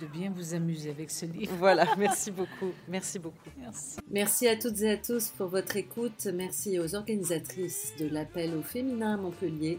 de 0.00 0.06
bien 0.08 0.32
vous 0.34 0.54
amuser 0.54 0.90
avec 0.90 1.08
ce 1.08 1.24
livre. 1.24 1.54
Voilà, 1.60 1.86
merci 1.96 2.32
beaucoup. 2.32 2.72
Merci 2.88 3.20
beaucoup. 3.20 3.48
Merci. 3.56 4.00
Merci 4.10 4.48
à 4.48 4.56
toutes 4.56 4.82
et 4.82 4.90
à 4.90 4.96
tous 4.96 5.28
pour 5.28 5.46
votre 5.46 5.76
écoute. 5.76 6.26
Merci 6.34 6.80
aux 6.80 6.96
organisatrices 6.96 7.92
de 7.96 8.08
l'appel 8.08 8.56
au 8.56 8.62
féminin 8.62 9.14
à 9.14 9.16
Montpellier. 9.16 9.78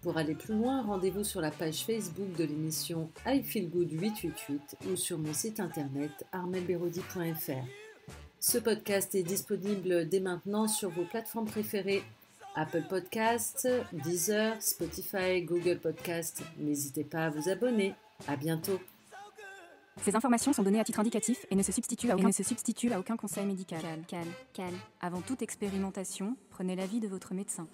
Pour 0.00 0.16
aller 0.16 0.34
plus 0.34 0.56
loin, 0.56 0.82
rendez-vous 0.82 1.22
sur 1.22 1.40
la 1.40 1.52
page 1.52 1.84
Facebook 1.84 2.34
de 2.36 2.42
l'émission 2.42 3.08
I 3.24 3.40
Feel 3.40 3.70
Good 3.70 3.92
888 3.92 4.78
ou 4.90 4.96
sur 4.96 5.16
mon 5.16 5.32
site 5.32 5.60
internet 5.60 6.10
armelberodi.fr. 6.32 7.68
Ce 8.40 8.58
podcast 8.58 9.14
est 9.14 9.22
disponible 9.22 10.08
dès 10.08 10.18
maintenant 10.18 10.66
sur 10.66 10.90
vos 10.90 11.04
plateformes 11.04 11.46
préférées 11.46 12.02
Apple 12.54 12.84
Podcasts, 12.88 13.68
Deezer, 13.92 14.60
Spotify, 14.60 15.42
Google 15.42 15.78
Podcasts. 15.78 16.42
N'hésitez 16.58 17.04
pas 17.04 17.26
à 17.26 17.30
vous 17.30 17.48
abonner. 17.48 17.94
À 18.28 18.36
bientôt. 18.36 18.78
Ces 20.02 20.16
informations 20.16 20.52
sont 20.52 20.62
données 20.62 20.80
à 20.80 20.84
titre 20.84 21.00
indicatif 21.00 21.44
et 21.50 21.54
ne 21.54 21.62
se 21.62 21.72
substituent 21.72 22.10
à 22.10 22.98
aucun, 22.98 23.16
conseil 23.16 23.46
médical. 23.46 23.80
Cal, 23.80 24.00
cal, 24.06 24.26
cal. 24.52 24.72
Avant 25.00 25.20
toute 25.20 25.42
expérimentation, 25.42 26.36
prenez 26.50 26.76
l'avis 26.76 27.00
de 27.00 27.08
votre 27.08 27.34
médecin. 27.34 27.66